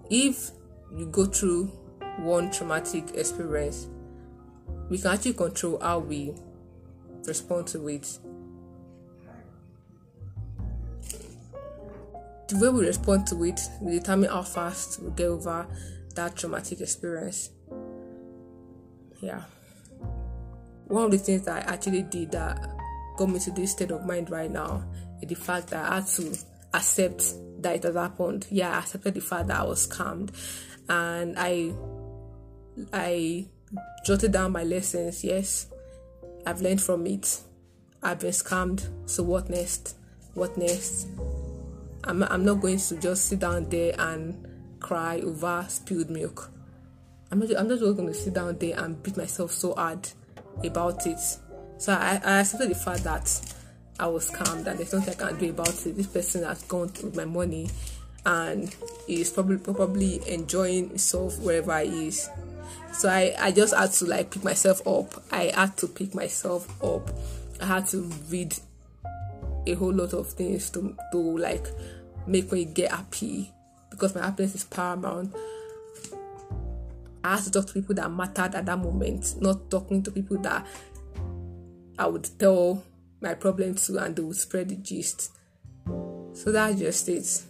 If 0.08 0.50
you 0.96 1.06
go 1.06 1.26
through 1.26 1.72
one 2.18 2.50
traumatic 2.50 3.14
experience, 3.14 3.88
we 4.88 4.98
can 4.98 5.12
actually 5.12 5.34
control 5.34 5.78
how 5.80 5.98
we 5.98 6.34
respond 7.24 7.66
to 7.68 7.88
it. 7.88 8.18
The 12.48 12.58
way 12.58 12.68
we 12.68 12.86
respond 12.86 13.26
to 13.28 13.44
it 13.44 13.60
will 13.80 13.98
determine 13.98 14.30
how 14.30 14.42
fast 14.42 15.02
we 15.02 15.10
get 15.10 15.26
over 15.26 15.66
that 16.14 16.36
traumatic 16.36 16.80
experience. 16.80 17.50
Yeah. 19.20 19.42
One 20.86 21.06
of 21.06 21.10
the 21.10 21.18
things 21.18 21.42
that 21.42 21.66
I 21.66 21.72
actually 21.72 22.02
did 22.02 22.30
that 22.32 22.70
got 23.16 23.28
me 23.28 23.40
to 23.40 23.50
this 23.50 23.72
state 23.72 23.90
of 23.90 24.06
mind 24.06 24.30
right 24.30 24.50
now 24.50 24.84
is 25.20 25.28
the 25.28 25.34
fact 25.34 25.68
that 25.68 25.90
I 25.90 25.96
had 25.96 26.06
to 26.06 26.38
accept 26.72 27.34
that 27.62 27.76
it 27.76 27.82
has 27.82 27.96
happened. 27.96 28.46
Yeah, 28.50 28.70
I 28.70 28.78
accepted 28.78 29.14
the 29.14 29.20
fact 29.20 29.48
that 29.48 29.58
I 29.58 29.64
was 29.64 29.88
scammed 29.88 30.30
and 30.88 31.34
I 31.36 31.72
I 32.92 33.46
jotted 34.04 34.32
down 34.32 34.52
my 34.52 34.64
lessons. 34.64 35.24
Yes, 35.24 35.68
I've 36.46 36.60
learned 36.60 36.82
from 36.82 37.06
it. 37.06 37.40
I've 38.02 38.20
been 38.20 38.30
scammed. 38.30 38.88
So 39.06 39.22
what 39.22 39.48
next? 39.48 39.96
What 40.34 40.56
next? 40.56 41.08
I'm, 42.04 42.22
I'm 42.22 42.44
not 42.44 42.60
going 42.60 42.78
to 42.78 42.96
just 42.96 43.26
sit 43.26 43.40
down 43.40 43.68
there 43.68 43.94
and 43.98 44.46
cry 44.80 45.20
over 45.20 45.64
spilled 45.68 46.10
milk. 46.10 46.50
I'm 47.30 47.40
not, 47.40 47.56
I'm 47.56 47.68
not 47.68 47.78
just 47.78 47.96
going 47.96 48.08
to 48.08 48.14
sit 48.14 48.34
down 48.34 48.56
there 48.58 48.78
and 48.78 49.02
beat 49.02 49.16
myself 49.16 49.50
so 49.50 49.74
hard 49.74 50.08
about 50.64 51.06
it. 51.06 51.18
So 51.78 51.92
I, 51.92 52.20
I 52.24 52.40
accepted 52.40 52.70
the 52.70 52.74
fact 52.74 53.04
that 53.04 53.54
I 53.98 54.06
was 54.06 54.30
scammed 54.30 54.66
and 54.66 54.78
there's 54.78 54.92
nothing 54.92 55.14
I 55.14 55.30
can 55.30 55.38
do 55.38 55.50
about 55.50 55.86
it. 55.86 55.96
This 55.96 56.06
person 56.06 56.44
has 56.44 56.62
gone 56.62 56.88
through 56.88 57.12
my 57.12 57.24
money 57.24 57.68
and 58.24 58.74
is 59.08 59.30
probably 59.30 59.58
probably 59.58 60.20
enjoying 60.28 60.88
himself 60.90 61.38
wherever 61.40 61.78
he 61.80 62.08
is. 62.08 62.28
So 62.92 63.08
I, 63.08 63.34
I 63.38 63.52
just 63.52 63.74
had 63.74 63.92
to 63.92 64.06
like 64.06 64.30
pick 64.30 64.44
myself 64.44 64.86
up. 64.86 65.22
I 65.30 65.52
had 65.54 65.76
to 65.78 65.88
pick 65.88 66.14
myself 66.14 66.82
up. 66.82 67.10
I 67.60 67.66
had 67.66 67.86
to 67.88 68.02
read 68.28 68.54
a 69.66 69.74
whole 69.74 69.92
lot 69.92 70.12
of 70.12 70.28
things 70.28 70.70
to 70.70 70.96
to 71.12 71.18
like 71.38 71.66
make 72.26 72.50
me 72.52 72.64
get 72.64 72.90
happy 72.90 73.52
because 73.90 74.14
my 74.14 74.22
happiness 74.22 74.54
is 74.54 74.64
paramount. 74.64 75.34
I 77.24 77.36
had 77.36 77.44
to 77.44 77.50
talk 77.50 77.66
to 77.66 77.72
people 77.72 77.94
that 77.96 78.10
mattered 78.10 78.54
at 78.54 78.66
that 78.66 78.78
moment, 78.78 79.40
not 79.40 79.70
talking 79.70 80.02
to 80.04 80.10
people 80.10 80.38
that 80.38 80.64
I 81.98 82.06
would 82.06 82.28
tell 82.38 82.84
my 83.20 83.34
problem 83.34 83.74
to 83.74 83.98
and 83.98 84.14
they 84.14 84.22
would 84.22 84.36
spread 84.36 84.68
the 84.68 84.76
gist. 84.76 85.32
So 86.34 86.52
that's 86.52 86.78
just 86.78 87.08
it. 87.08 87.42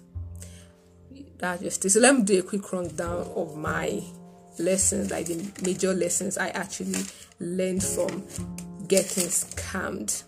That's 1.38 1.62
just 1.62 1.84
it. 1.84 1.90
So 1.90 2.00
let 2.00 2.16
me 2.16 2.22
do 2.22 2.38
a 2.38 2.42
quick 2.42 2.72
rundown 2.72 3.30
of 3.34 3.56
my 3.56 4.02
lessons, 4.58 5.10
like 5.10 5.26
the 5.26 5.50
major 5.62 5.92
lessons 5.94 6.38
I 6.38 6.48
actually 6.48 7.00
learned 7.40 7.82
from 7.82 8.24
getting 8.86 9.28
scammed. 9.28 10.24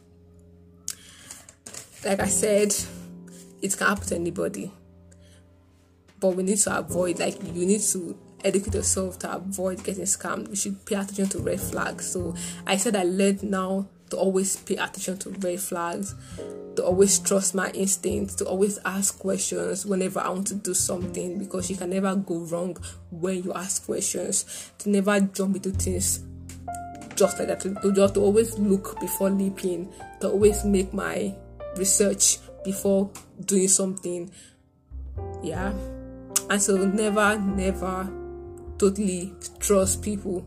Like 2.05 2.21
I 2.21 2.27
said, 2.27 2.75
it 3.61 3.77
can 3.77 3.87
happen 3.87 4.07
to 4.09 4.15
anybody. 4.15 4.73
But 6.21 6.31
we 6.31 6.43
need 6.43 6.59
to 6.59 6.79
avoid, 6.79 7.19
like, 7.19 7.41
you 7.55 7.67
need 7.67 7.81
to 7.81 8.19
educate 8.45 8.75
yourself 8.75 9.19
to 9.21 9.37
avoid 9.37 9.83
getting 9.85 10.05
scammed. 10.05 10.49
We 10.49 10.57
should 10.57 10.85
pay 10.85 10.97
attention 10.97 11.29
to 11.29 11.39
red 11.41 11.61
flags. 11.61 12.11
So 12.11 12.35
I 12.67 12.77
said 12.77 12.97
I 12.97 13.05
learned 13.05 13.43
now 13.43 13.89
to 14.11 14.17
always 14.17 14.57
pay 14.57 14.77
attention 14.77 15.19
to 15.19 15.31
red 15.31 15.61
flags, 15.61 16.15
to 16.77 16.85
always 16.85 17.19
trust 17.19 17.55
my 17.55 17.71
instincts, 17.71 18.35
to 18.37 18.45
always 18.47 18.79
ask 18.85 19.19
questions 19.19 19.85
whenever 19.85 20.21
I 20.21 20.29
want 20.31 20.47
to 20.49 20.55
do 20.55 20.75
something 20.75 21.39
because 21.39 21.71
you 21.71 21.77
can 21.77 21.91
never 21.91 22.15
go 22.17 22.39
wrong 22.39 22.77
when 23.11 23.43
you 23.43 23.53
ask 23.53 23.85
questions, 23.85 24.73
to 24.79 24.91
never 24.91 25.21
jump 25.21 25.57
into 25.57 25.71
things 25.71 26.25
just 27.19 27.39
like 27.39 27.49
that, 27.49 27.61
to, 27.61 27.75
to 27.83 27.93
just 27.93 28.15
to 28.15 28.21
always 28.21 28.59
look 28.59 28.99
before 29.01 29.29
leaping, 29.29 29.93
to 30.21 30.31
always 30.31 30.65
make 30.65 30.95
my 30.95 31.35
research 31.77 32.39
before 32.65 33.11
doing 33.45 33.69
something. 33.69 34.31
Yeah. 35.43 35.73
And 36.49 36.63
so 36.63 36.77
never, 36.77 37.39
never 37.39 38.09
totally 38.79 39.35
trust 39.59 40.03
people 40.03 40.47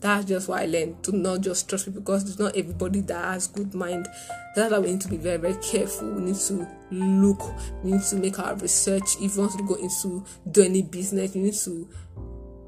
that's 0.00 0.26
just 0.26 0.48
what 0.48 0.60
I 0.60 0.66
learned 0.66 1.02
to 1.04 1.16
not 1.16 1.40
just 1.40 1.68
trust 1.68 1.86
people 1.86 2.00
because 2.00 2.28
it's 2.28 2.38
not 2.38 2.54
everybody 2.54 3.00
that 3.02 3.32
has 3.32 3.46
good 3.46 3.74
mind. 3.74 4.06
That's 4.54 4.70
why 4.70 4.78
we 4.78 4.92
need 4.92 5.00
to 5.02 5.08
be 5.08 5.16
very, 5.16 5.38
very 5.38 5.56
careful. 5.62 6.12
We 6.12 6.22
need 6.22 6.36
to 6.36 6.68
look, 6.90 7.42
we 7.82 7.92
need 7.92 8.02
to 8.02 8.16
make 8.16 8.38
our 8.38 8.54
research. 8.56 9.16
If 9.20 9.36
you 9.36 9.42
want 9.42 9.52
to 9.52 9.64
go 9.64 9.74
into 9.74 10.24
do 10.50 10.62
any 10.62 10.82
business, 10.82 11.34
you 11.34 11.42
need 11.42 11.54
to 11.54 11.88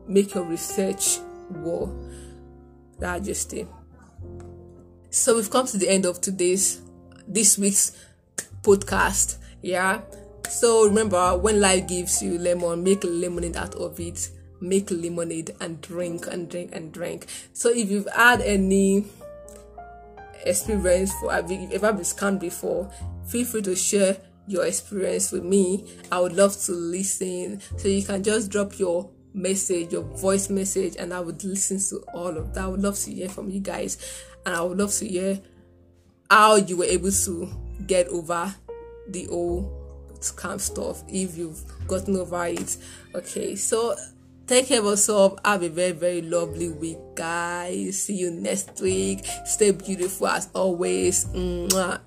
make 0.07 0.35
your 0.35 0.45
research 0.45 1.19
well. 1.51 1.95
That's 2.99 3.27
just 3.27 3.53
it. 3.53 3.69
So 5.11 5.37
we've 5.37 5.51
come 5.51 5.67
to 5.67 5.79
the 5.79 5.89
end 5.89 6.07
of 6.07 6.21
today's 6.21 6.81
this 7.27 7.59
week's 7.59 7.93
podcast. 8.63 9.37
Yeah. 9.61 10.01
So 10.49 10.87
remember 10.87 11.37
when 11.37 11.61
life 11.61 11.87
gives 11.89 12.23
you 12.23 12.39
lemon, 12.39 12.83
make 12.83 13.05
lemonade 13.05 13.57
out 13.57 13.75
of 13.75 14.01
it 14.01 14.31
make 14.61 14.91
lemonade 14.91 15.55
and 15.61 15.81
drink 15.81 16.27
and 16.27 16.49
drink 16.49 16.71
and 16.73 16.93
drink. 16.93 17.27
So 17.53 17.71
if 17.71 17.91
you've 17.91 18.09
had 18.15 18.41
any 18.41 19.07
experience 20.45 21.13
for 21.21 21.33
you 21.49 21.69
ever 21.73 21.93
been 21.93 22.03
scammed 22.03 22.41
before, 22.41 22.91
feel 23.27 23.45
free 23.45 23.63
to 23.63 23.77
share 23.77 24.17
your 24.47 24.65
experience 24.65 25.31
with 25.31 25.45
me. 25.45 25.85
I 26.11 26.21
would 26.21 26.33
love 26.33 26.57
to 26.63 26.73
listen. 26.73 27.61
So 27.77 27.89
you 27.89 28.03
can 28.03 28.23
just 28.23 28.51
drop 28.51 28.79
your 28.79 29.11
message, 29.35 29.93
your 29.93 30.03
voice 30.03 30.49
message, 30.49 30.97
and 30.99 31.13
I 31.13 31.21
would 31.21 31.45
listen 31.45 31.79
to 31.91 32.05
all 32.15 32.37
of 32.37 32.55
that. 32.55 32.65
I 32.65 32.69
would 32.69 32.83
love 32.83 32.99
to 33.01 33.13
hear 33.13 33.29
from 33.29 33.51
you 33.51 33.61
guys, 33.61 33.99
and 34.47 34.55
I 34.55 34.63
would 34.63 34.79
love 34.79 34.93
to 34.95 35.07
hear 35.07 35.41
how 36.31 36.57
you 36.57 36.79
were 36.79 36.85
able 36.85 37.13
to 37.13 37.49
get 37.87 38.09
over 38.09 38.55
the 39.09 39.29
old 39.29 39.71
scam 40.21 40.61
stuff 40.61 41.03
if 41.09 41.37
you've 41.37 41.63
gotten 41.87 42.17
over 42.17 42.47
it. 42.47 42.77
Okay, 43.15 43.55
so 43.55 43.95
Take 44.49 44.69
care 44.69 44.81
of 44.81 44.87
yourself. 44.87 45.37
Um, 45.45 45.61
have 45.61 45.63
a 45.63 45.69
very, 45.69 45.93
very 45.93 46.23
lovely 46.23 46.71
week, 46.73 46.97
guys. 47.15 48.01
See 48.03 48.17
you 48.17 48.31
next 48.31 48.81
week. 48.81 49.21
Stay 49.45 49.73
beautiful 49.73 50.27
as 50.27 50.49
always. 50.55 51.27
Mwah. 51.37 52.01